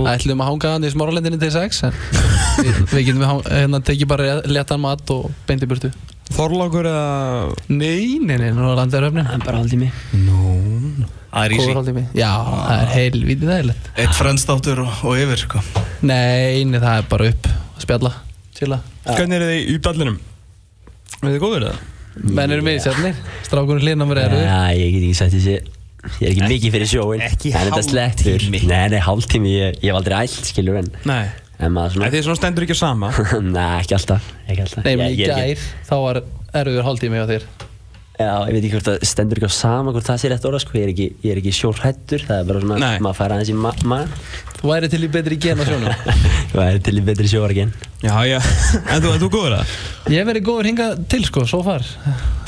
Ætlum 0.00 0.40
að 0.40 0.48
hanga 0.48 0.72
hann 0.72 0.86
í 0.86 0.90
smáralendinni 0.92 1.38
til 1.42 1.50
sex 1.52 1.82
En 1.84 1.96
við, 2.64 2.78
við 2.94 3.04
getum 3.10 3.24
hérna 3.44 3.80
tekið 3.84 4.08
bara 4.08 4.38
letan 4.48 4.80
mat 4.82 5.12
og 5.12 5.28
beint 5.48 5.64
í 5.64 5.68
burtu. 5.68 5.90
Þorlákur 6.32 6.88
eða? 6.88 7.52
Nei, 7.68 8.18
nei, 8.22 8.38
nei, 8.40 8.48
nú 8.56 8.70
er 8.70 8.78
landaröfnin 8.78 9.28
Það 9.28 9.36
er 9.36 9.44
bara 9.44 9.60
haldið 9.60 9.82
mig. 9.82 10.00
Nú. 10.16 10.54
Það 11.32 11.44
er 11.44 11.54
easy. 11.54 11.60
Kóðurhaldi 11.62 11.94
mig. 11.96 12.08
Já, 12.16 12.30
það 12.46 12.74
er 12.78 12.90
heilvítið 12.92 13.52
þægilegt. 13.52 13.90
Eitt 14.02 14.16
frendstáttur 14.16 14.82
og, 14.84 15.04
og 15.08 15.20
yfir 15.20 15.44
sko. 15.44 15.62
Nei, 16.04 16.64
nei, 16.68 16.80
það 16.80 16.98
er 16.98 17.08
bara 17.12 17.30
upp 17.32 17.48
að 17.52 17.86
spjalla, 17.86 18.12
chilla. 18.56 18.80
Hvernig 19.08 19.38
eru 19.38 19.50
þið 19.50 19.72
í 19.72 19.78
dallinum? 19.86 20.18
Er 21.22 21.28
þið 21.28 21.40
góður 21.44 21.68
eða? 21.68 21.78
Menn 22.22 22.52
eru 22.52 22.64
mig 22.64 22.82
sérnir, 22.84 23.16
strákunum 23.46 23.80
hlýna 23.80 24.04
mér 24.04 24.26
eru 24.26 24.40
Já, 24.42 24.58
ég 24.76 24.92
get 24.92 25.06
ekki 25.06 25.16
sagt 25.16 25.32
þessi 25.32 25.54
ég 26.20 26.26
er 26.26 26.32
ekki 26.32 26.48
mikið 26.50 26.74
fyrir 26.76 26.90
sjóin 26.90 27.22
Ekki 27.28 27.52
En 27.54 27.68
þetta 27.70 27.82
sleppur 27.86 28.32
hálftími. 28.32 28.62
Nei, 28.70 28.84
nei, 28.94 29.00
hálftími, 29.06 29.52
ég, 29.58 29.76
ég 29.82 29.90
hef 29.92 29.98
aldrei 30.00 30.20
ælt, 30.26 30.48
skilur 30.50 30.80
en 30.82 30.88
Nei. 31.08 31.24
En 31.62 31.74
maður 31.76 31.94
svona 31.96 32.10
Því 32.14 32.22
svona 32.26 32.38
stendur 32.40 32.66
ekki 32.66 32.74
á 32.74 32.80
sama? 32.82 33.12
Nei, 33.56 33.68
ekki 33.84 33.94
alltaf, 33.98 34.30
ekki 34.48 34.64
alltaf. 34.66 34.84
Nei, 34.86 34.96
Ég- 34.96 35.18
ég 35.20 35.28
er 35.28 35.36
ekki- 35.36 35.52
gær, 35.54 35.68
þá 35.90 35.94
var 36.06 36.22
erfiður 36.62 36.88
hálftími 36.88 37.20
hjá 37.20 37.26
þér 37.30 37.46
Já, 38.22 38.32
ég 38.48 38.54
veit 38.54 38.62
ekki 38.62 38.72
hvort 38.76 38.88
það 38.88 39.06
stendur 39.10 39.40
ekki 39.40 39.50
á 39.50 39.54
sama 39.54 39.92
hvort 39.94 40.06
það 40.06 40.20
sé 40.22 40.30
rétt 40.32 40.46
orða, 40.48 40.60
sko 40.62 40.78
Ég 40.78 40.84
er 40.86 40.92
ekki, 40.92 41.06
ég 41.24 41.34
er 41.34 41.40
ekki 41.42 41.54
sjórhættur, 41.58 42.24
það 42.28 42.42
er 42.42 42.48
bara 42.50 42.62
svona 42.62 42.78
Nei. 42.82 43.00
Maður 43.02 43.18
fær 43.18 43.34
aðeins 43.36 43.50
í 43.52 43.56
ma 43.58 43.72
maður 43.88 44.16
Þú 44.62 44.70
væri 44.70 44.90
til 44.92 45.00
í 45.02 45.10
betri 45.16 45.38
gen 45.42 45.62
á 45.62 45.64
sjónu 45.66 45.94
Það 46.52 46.66
er 46.72 46.82
til 46.86 46.94
í 46.98 47.04
betri 47.08 47.30
sjóargin 47.32 47.72
Já, 48.02 48.14
já. 48.26 48.38
En 48.90 49.02
þú, 49.02 49.12
en 49.14 49.22
þú 49.22 49.30
góður 49.30 49.56
það? 49.58 49.74
Ég 50.10 50.26
verið 50.26 50.46
góður 50.48 50.68
hingað 50.70 51.02
til 51.12 51.22
sko, 51.28 51.44
svo 51.46 51.60
far. 51.62 51.86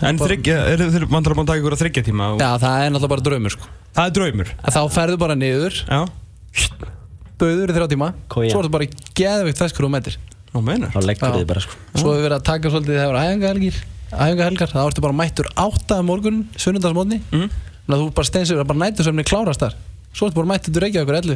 En 0.03 0.19
þryggja, 0.19 0.57
þeir 0.83 1.07
vantar 1.07 1.31
að 1.31 1.39
búin 1.39 1.45
að 1.47 1.51
taka 1.53 1.63
ykkur 1.63 1.77
að 1.77 1.83
þryggja 1.85 2.05
tíma 2.09 2.31
og... 2.35 2.43
Já, 2.43 2.49
það 2.59 2.75
er 2.83 2.91
náttúrulega 2.91 3.13
bara 3.15 3.27
draumur 3.29 3.55
sko. 3.55 3.71
Það 3.95 4.11
er 4.11 4.17
draumur. 4.19 4.51
Að 4.59 4.75
Þá 4.75 4.83
ferðu 4.97 5.21
bara 5.23 5.39
niður, 5.39 5.79
döður 7.39 7.71
í 7.71 7.79
þrjá 7.79 7.89
tíma. 7.95 8.11
Koja. 8.35 8.51
Svo 8.51 8.65
ertu 8.65 8.75
bara 8.75 8.91
geðveikt 9.23 9.63
feskur 9.63 9.87
og 9.87 9.95
metir 9.95 10.19
Nú 10.55 10.63
meinar. 10.63 10.91
Þá 10.95 11.01
leggur 11.03 11.39
þið 11.39 11.49
bara, 11.51 11.63
sko. 11.65 11.79
Svo 11.95 12.13
hefur 12.15 12.27
verið 12.29 12.37
að 12.39 12.47
taka 12.51 12.71
svolítið 12.75 13.01
þegar 13.01 13.94
æfingahelgir 14.11 14.45
Æfingahelgar, 14.45 14.75
þá 14.75 14.81
ertu 14.89 15.05
bara 15.05 15.19
mættur 15.23 15.49
áttað 15.57 16.05
morgun 16.11 16.43
Sunnundagsmótni 16.57 17.21
Mm. 17.33 17.49
Þannig 17.85 17.99
að 17.99 18.05
þú 18.05 18.13
bara 18.17 18.29
steinsur 18.31 18.61
að 18.63 18.69
bara 18.71 18.81
nætursöfni 18.81 19.25
klárast 19.29 19.61
þar. 19.61 19.75
Svo 20.17 20.29
ertu 20.31 20.39
bara 20.41 20.49
mættur 20.55 20.73
til 20.73 20.81
Reykjavíkur 20.87 21.19
ellu. 21.21 21.35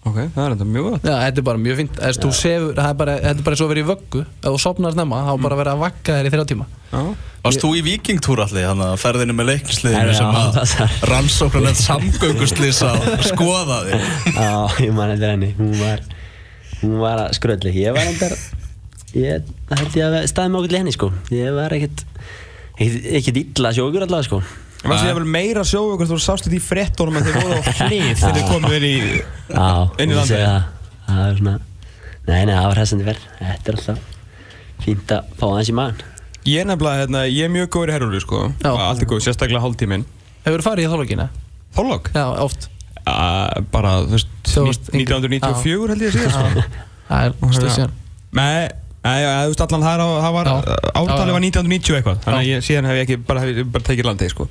Ok, 0.00 0.16
það 0.32 0.40
er 0.46 0.52
enda 0.56 0.64
mjög 0.64 0.86
gott. 0.88 1.02
Já, 1.04 1.12
þetta 1.20 1.38
er 1.42 1.44
bara 1.44 1.60
mjög 1.60 1.80
Þess, 2.00 2.18
þú 2.22 2.30
sefur, 2.32 2.70
það 2.78 2.86
er 2.88 2.94
bara, 2.96 3.14
Þetta 3.20 3.38
er 3.38 3.44
bara 3.46 3.54
eins 3.54 3.60
og 3.60 3.66
að 3.66 3.72
vera 3.74 3.82
í 3.82 3.88
vöggu. 3.90 4.22
Ef 4.40 4.46
þú 4.48 4.60
sopnar 4.64 4.94
snemma, 4.96 5.18
þá 5.26 5.32
er 5.34 5.42
bara 5.44 5.54
að 5.56 5.60
vera 5.60 5.74
að 5.76 5.82
vakka 5.84 6.16
þér 6.16 6.28
í 6.28 6.32
þrjá 6.34 6.44
tíma. 6.50 6.66
Já. 6.90 7.02
Varst 7.44 7.60
þú 7.62 7.70
í 7.76 7.82
vikingtúr 7.84 8.40
allir, 8.46 8.64
þannig 8.70 8.86
að 8.88 8.96
ferðinu 9.04 9.36
með 9.36 9.48
leiknisliðinu 9.50 10.10
Já, 10.10 10.16
sem 10.18 10.38
að 10.40 10.56
passar. 10.56 10.96
rannsóknar 11.12 11.66
nefnt 11.68 11.84
samgönguslýs 11.84 12.80
að 12.88 13.06
skoða 13.30 13.78
þig 13.86 14.08
Já, 14.40 14.54
ég 14.86 14.96
man 14.96 15.12
eftir 15.14 15.34
henni. 15.34 15.52
Hún 15.60 15.76
var, 15.78 16.02
hún 16.80 16.96
var 17.04 17.22
að 17.28 17.36
skrölli. 17.38 17.76
Ég 17.84 17.94
var 17.96 18.08
endar 18.08 18.34
Ég 19.16 19.46
það 19.70 19.80
held 19.82 19.96
ég 19.98 20.04
að 20.06 20.26
staði 20.30 20.50
mig 20.52 20.60
okkur 20.60 20.70
til 20.72 20.78
henni, 20.80 20.92
sko 20.94 21.08
Ég 21.34 21.54
var 21.56 21.74
ekkert 21.76 22.04
ekkert, 22.80 23.40
illa 23.42 23.72
sjókur 23.76 24.04
allavega, 24.06 24.26
sko 24.28 24.38
Varst 24.80 25.04
þið 25.04 25.16
vel 25.18 25.26
meira 25.28 25.64
ykkur 25.66 26.08
þú 26.08 26.18
sást 26.24 26.46
þetta 26.46 26.56
í 26.56 26.62
frettunum 26.64 27.18
en 27.20 27.26
þið 27.26 27.34
voru 27.40 27.58
á 27.58 27.62
hlið 27.90 28.06
þegar 28.22 28.38
þið 28.38 28.46
komið 28.48 28.76
inn 28.78 28.86
í 28.88 28.94
Já, 29.50 29.66
Inn 30.00 30.14
í 30.14 30.16
landið. 30.16 30.46
það 30.46 30.62
Það 31.10 31.20
er 31.26 31.36
svona 31.42 31.56
Nei, 32.30 32.40
nei, 32.46 32.54
það 32.54 32.64
var 32.70 32.78
hressandi 32.80 33.08
verð 33.10 33.26
Þetta 33.40 33.72
er 33.74 33.78
alltaf 33.80 34.00
fínt 34.80 35.12
að 35.18 35.34
fá 35.36 35.44
aðeins 35.50 35.72
í 35.72 35.76
maðan 35.76 36.02
Ég 36.48 36.62
er 36.62 36.68
nefnilega, 36.70 37.02
hérna, 37.02 37.22
ég 37.28 37.44
er 37.44 37.52
mjög 37.52 37.68
góður 37.74 37.90
í 37.90 37.96
herrúli 37.98 38.20
sko 38.24 38.38
Já. 38.62 38.70
Og 38.70 38.80
Allt 38.86 39.02
er 39.04 39.10
góð, 39.10 39.24
sérstaklega 39.26 39.60
hálftíminn 39.66 40.06
Hefur 40.46 40.64
farið 40.64 40.86
í 40.86 40.92
þólokina? 40.94 41.26
Þorlokk? 41.76 42.12
Já, 42.16 42.24
oft 42.46 42.70
Uh, 43.10 43.64
bara, 43.72 43.94
þú 44.04 44.12
veist, 44.12 44.28
Þú 44.44 44.62
varst 44.66 44.88
yngri. 44.92 45.06
1994 45.16 45.86
held 45.90 46.02
ég 46.04 46.10
að 46.10 46.16
segja 46.18 46.32
sko. 46.34 46.64
Það 47.08 47.22
er 47.24 47.54
stuð 47.56 47.70
síðan 47.74 47.94
Nei, 48.36 48.68
nei, 49.04 49.16
já, 49.22 49.30
þú 49.44 49.52
veist 49.52 49.62
allan 49.66 49.84
það, 49.86 50.02
það 50.24 50.34
var, 50.36 50.50
ártalið 51.00 51.34
var 51.36 51.44
já. 51.44 51.46
1990 51.50 51.96
eitthvað 52.00 52.18
Þannig 52.26 52.40
að 52.40 52.48
ég, 52.50 52.64
síðan 52.66 52.88
hef 52.90 52.98
ég 52.98 53.06
ekki, 53.06 53.18
bara, 53.30 53.44
hef 53.46 53.60
bara 53.76 53.86
tekið 53.90 54.08
landið 54.10 54.32
sko 54.34 54.48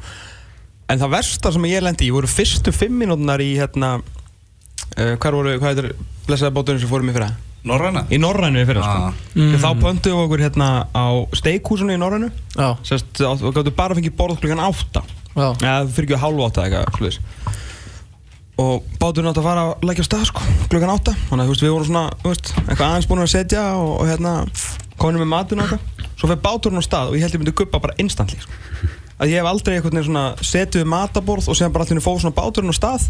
En 0.89 0.97
það 1.03 1.11
versta 1.13 1.51
sem 1.53 1.67
ég 1.69 1.83
lendi 1.85 2.07
í 2.07 2.13
voru 2.15 2.29
fyrstu 2.31 2.73
fimm 2.73 2.95
mínútunar 3.03 3.43
í 3.45 3.51
hérna 3.59 3.91
uh, 3.99 5.13
Hvar 5.21 5.37
voru, 5.37 5.53
hvað 5.61 5.69
heitir 5.75 5.91
blessaða 6.25 6.55
bótunum 6.57 6.81
sem 6.81 6.89
fórum 6.89 7.11
í 7.11 7.15
fyrra? 7.15 7.29
Norræna? 7.69 8.05
Í 8.09 8.17
Norrænu 8.23 8.61
í 8.63 8.65
fyrra 8.65 8.81
sko 8.87 9.07
Ah. 9.09 9.15
Mm. 9.35 9.55
Þá 9.59 9.69
pöntuðum 9.83 10.19
við 10.21 10.25
okkur 10.25 10.43
hérna 10.47 10.69
á 10.95 11.05
steikhúsinu 11.35 11.93
í 11.93 11.99
Norrænu 11.99 12.29
Já, 12.55 12.69
Sérst, 12.87 13.09
þú 13.19 13.51
gáttu 13.53 13.73
bara 13.75 13.93
að 13.93 13.99
fengið 14.01 14.15
borð 14.17 14.39
klukkan 14.41 14.61
átta 14.63 15.03
já 15.35 15.49
eða 15.59 15.89
fyrir 15.93 16.07
ekki 16.09 16.19
hálf 16.23 16.39
átta 16.47 16.63
eitthvað 16.65 16.95
sluðis. 16.97 17.19
Og 18.59 18.87
báturinn 18.99 19.29
átt 19.31 19.39
að 19.39 19.47
fara 19.47 19.63
að 19.69 19.85
leggja 19.87 20.03
af 20.03 20.09
stað 20.09 20.25
sko, 20.29 20.45
klukkan 20.71 20.91
átta. 20.93 21.13
Þannig 21.29 21.43
að 21.43 21.49
þú 21.49 21.53
veist, 21.53 21.63
við 21.63 21.73
vorum 21.75 21.87
svona, 21.89 22.03
þú 22.23 22.31
veist, 22.33 22.51
eitthvað 22.65 22.85
aðeins 22.89 23.07
búin 23.09 23.23
að 23.23 23.31
setja 23.33 23.63
og, 23.79 23.91
og 24.01 24.09
hérna, 24.09 24.33
komin 24.99 25.21
með 25.21 25.29
matinn 25.33 25.61
og 25.63 25.69
eitthvað. 25.69 26.09
Svo 26.19 26.27
fyrir 26.27 26.41
báturinn 26.43 26.81
á 26.81 26.83
stað 26.83 27.11
og 27.13 27.15
ég 27.15 27.23
held 27.23 27.37
ég 27.37 27.43
myndi 27.43 27.55
guppa 27.55 27.79
bara 27.79 27.95
instantly 28.03 28.41
sko. 28.43 28.59
að 29.19 29.31
ég 29.31 29.39
hef 29.39 29.47
aldrei 29.47 29.77
eitthvað 29.77 29.95
neginn 29.95 30.09
svona 30.09 30.25
setið 30.43 30.83
við 30.83 30.91
mataborð 30.91 31.47
og 31.51 31.55
séðan 31.59 31.75
bara 31.75 31.87
allir 31.87 32.03
fóð 32.03 32.21
svona 32.25 32.35
báturinn 32.35 32.71
á 32.71 32.75
stað. 32.75 33.07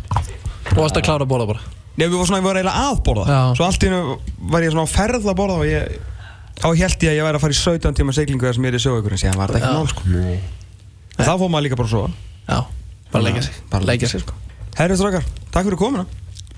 Og 0.76 0.86
að 0.86 1.02
klára 1.02 1.26
að 1.26 1.32
bóla 1.34 1.50
bara? 1.50 1.66
Nei, 1.98 2.06
við 2.06 2.16
vorum 2.20 2.30
svona, 2.30 2.42
við 2.44 2.50
vorum 2.50 2.62
eiginlega 2.62 2.86
að 2.86 3.02
borða. 3.08 3.26
Já. 3.34 3.42
Svo 3.58 3.66
allt 3.66 3.84
í 3.84 3.90
hennu 3.90 4.18
var 4.54 4.66
ég 4.66 4.74
svona 4.76 4.86
á 4.86 4.94
ferð 4.94 5.26
að 5.30 5.38
borða 5.42 5.58
og 5.64 5.68
ég 5.70 5.98
Þá 6.60 6.66
held 6.76 7.04
ég 7.06 7.14
að 7.14 7.16
ég 7.16 7.24
væri 7.24 7.40
að 7.40 7.44
fara 7.46 7.56
í 7.56 7.60
17 7.60 7.96
tíma 7.96 8.14
seglingu 8.16 8.44
þar 8.44 8.58
sem 8.58 8.66
ég 8.68 8.74
er 8.74 8.76
í 8.76 8.82
sjóaukurinn 8.84 9.22
Síðan 9.22 9.38
var 9.40 9.54
þetta 9.54 9.62
ekki 9.62 9.70
Já. 9.70 9.78
mál 9.80 9.92
sko. 9.94 10.02
Nei 10.12 10.60
En 11.16 11.24
þá 11.24 11.32
fór 11.40 11.52
maður 11.54 11.66
líka 11.70 11.80
bara 11.80 11.88
að 11.88 11.94
sofa. 11.96 12.12
Já, 12.50 12.60
bara 13.14 13.24
leikja 13.30 13.46
sig. 13.48 13.64
Bara 13.72 13.88
leikja 13.88 14.12
sig. 14.12 14.24
sko 14.28 14.49
Herri 14.80 14.96
strákar, 15.00 15.26
takk 15.52 15.68
fyrir 15.68 15.80
komuna. 15.80 16.06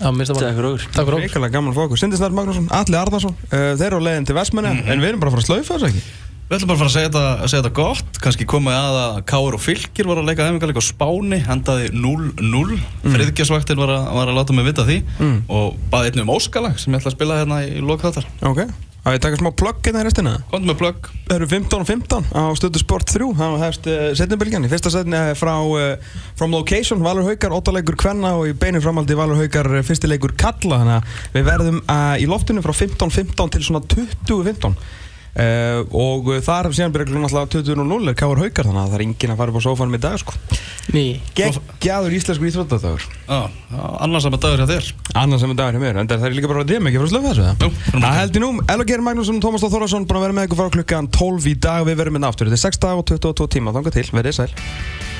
Já, 0.02 0.08
minnst 0.14 0.32
það 0.32 0.40
Takk 0.42 0.56
fyrir 0.56 0.68
okkur. 0.68 0.84
Takk 0.94 1.06
fyrir 1.06 1.16
okkur. 1.18 1.24
Ríkala 1.28 1.48
gaman 1.52 1.72
að 1.72 1.76
fá 1.78 1.82
okkur. 1.86 1.98
Sindri 2.00 2.18
Snær 2.18 2.34
Magnússon, 2.34 2.66
Atli 2.74 2.96
Arnarsson 2.98 3.34
uh, 3.38 3.72
Þeir 3.78 3.86
eru 3.88 3.98
á 4.02 4.06
leiðin 4.08 4.26
til 4.26 4.34
Vestmenni 4.38 4.72
En 4.90 5.02
við 5.02 5.10
erum 5.12 5.22
bara 5.22 5.30
að 5.30 5.36
fara 5.36 5.44
að 5.44 5.48
slaufa 5.50 5.76
þessu 5.76 5.88
ekki. 5.90 6.02
Við 6.52 6.56
ætlum 6.58 6.70
bara 6.72 6.76
að 6.76 6.82
fara 6.82 6.90
að 6.90 6.94
segja 6.96 7.10
þetta, 7.10 7.48
segja 7.48 7.62
þetta 7.62 7.74
gott. 7.78 8.18
Kannski 8.24 8.46
komið 8.50 8.74
að 8.76 8.96
að 9.02 9.18
Káur 9.30 9.56
og 9.56 9.62
Fylkir 9.62 10.08
var 10.10 10.20
að 10.20 10.26
leika 10.28 10.46
hefingarleik 10.48 10.80
á 10.82 10.84
Spáni 10.84 11.38
endaði 11.54 11.86
0-0 11.94 12.42
mm. 12.42 13.14
Friðgjasvaktin 13.14 13.80
var, 13.80 13.92
að- 13.94 14.10
var 14.18 14.32
að 14.32 14.36
láta 14.40 14.56
mig 14.58 14.66
vita 14.68 14.84
því 14.88 14.98
Mm. 15.22 15.38
og 15.48 15.78
baði 15.94 16.10
einnig 16.12 16.26
um 16.26 16.34
Óskalag 16.34 16.76
sem 16.82 16.92
ég 16.92 17.00
ætla 17.00 17.12
að 17.12 17.16
spila 17.16 17.38
hérna 17.40 17.62
í 17.64 17.80
lok 17.80 18.02
þáttar. 18.04 18.26
Ok 18.50 18.66
Það 19.02 19.16
er 19.16 19.22
taka 19.24 19.38
smá 19.40 19.48
plugg 19.58 19.80
hérna 19.82 20.02
í 20.02 20.06
restina. 20.06 20.32
Komdu 20.52 20.68
með 20.70 20.76
plugg 20.78 21.06
Það 21.26 21.32
eru 21.34 21.46
15 21.50 21.80
og 21.82 21.88
15 21.88 22.28
á 22.38 22.42
stöðu 22.54 22.82
Sport 22.82 23.08
3 23.10 23.30
Það 23.40 23.56
hefst 23.64 23.88
uh, 23.90 24.02
setnibilgjan 24.20 24.66
í 24.68 24.70
fyrsta 24.70 24.92
setni 24.94 25.18
uh, 25.18 25.32
frá 25.38 25.52
uh, 25.58 26.12
From 26.38 26.54
Location, 26.54 27.02
Valur 27.02 27.26
Haukar, 27.26 27.54
óttaleikur 27.56 27.98
Kvenna 27.98 28.36
og 28.38 28.52
í 28.52 28.54
beinu 28.54 28.82
framaldi 28.84 29.18
Valur 29.18 29.40
Haukar 29.42 29.66
uh, 29.74 29.82
fyrstileikur 29.86 30.36
Kalla 30.38 30.78
þannig 30.84 30.98
að 31.00 31.32
við 31.34 31.48
verðum 31.50 31.80
uh, 31.82 32.14
í 32.22 32.28
loftinu 32.30 32.62
frá 32.62 32.76
15-15 32.78 33.56
til 33.56 33.64
svona 33.66 33.82
20-15 33.90 34.78
uh, 35.32 35.80
og 35.96 36.28
uh, 36.32 36.40
þar 36.44 36.68
síðan 36.72 36.94
byrja 36.94 37.08
klukkan 37.10 37.28
alltaf 37.28 37.54
20.00 37.56 38.12
er 38.12 38.18
Káur 38.18 38.42
Haukar 38.42 38.68
þannig 38.68 38.82
að 38.82 38.92
það 38.92 38.98
er 38.98 39.04
enginn 39.06 39.34
að 39.34 39.40
fara 39.40 39.54
upp 39.54 39.60
á 39.60 39.66
sófanum 39.66 39.96
í 39.96 40.02
dag 40.02 40.18
sko. 40.22 40.36
Ný. 40.92 41.04
Geggjaður 41.38 42.16
íslenskur 42.18 42.48
íþróttadagur. 42.50 43.06
Já, 43.28 43.40
annars 44.02 44.26
að 44.26 44.34
með 44.34 44.42
dagur 44.46 44.62
hjá 44.62 44.70
þér. 44.72 44.90
Annars 45.22 45.44
sem 45.44 45.54
er 45.54 45.60
dagur 45.60 45.78
hjá 45.78 45.84
mér, 45.84 46.00
en 46.02 46.10
það 46.10 46.26
er 46.28 46.36
líka 46.36 46.50
bara 46.50 46.64
að 46.66 46.74
dema 46.74 46.90
ekki 46.90 47.00
að 47.00 47.12
slöfa 47.14 47.30
þessu 47.30 47.46
það? 47.46 47.62
Jú, 47.62 47.70
fyrir 47.86 48.04
Það 48.08 48.18
held 48.18 48.36
ég 48.38 48.44
nú, 48.44 48.50
Ella 48.74 48.88
Geir 48.90 49.06
Magnússon, 49.06 49.40
Tómas 49.44 49.64
Þór 49.64 49.74
Þórðarsson 49.76 50.08
búin 50.10 50.20
að 50.20 50.26
vera 50.26 50.38
með 50.40 50.48
ykkur 50.48 50.60
frá 50.60 50.74
klukkan 50.76 51.10
12 51.14 51.48
í 51.52 51.56
dag. 51.68 51.86
Við 51.86 52.02
verðum 52.02 52.18
með 52.18 52.28
aftur, 52.32 52.50
þetta 52.50 52.58
er 52.58 52.66
6 52.66 52.82
dag 52.82 53.00
og 53.00 53.08
22 53.14 53.50
tíma, 53.56 53.76
þanga 53.78 53.94
til, 53.94 54.08
verðið 54.10 54.38
sæl 54.42 55.11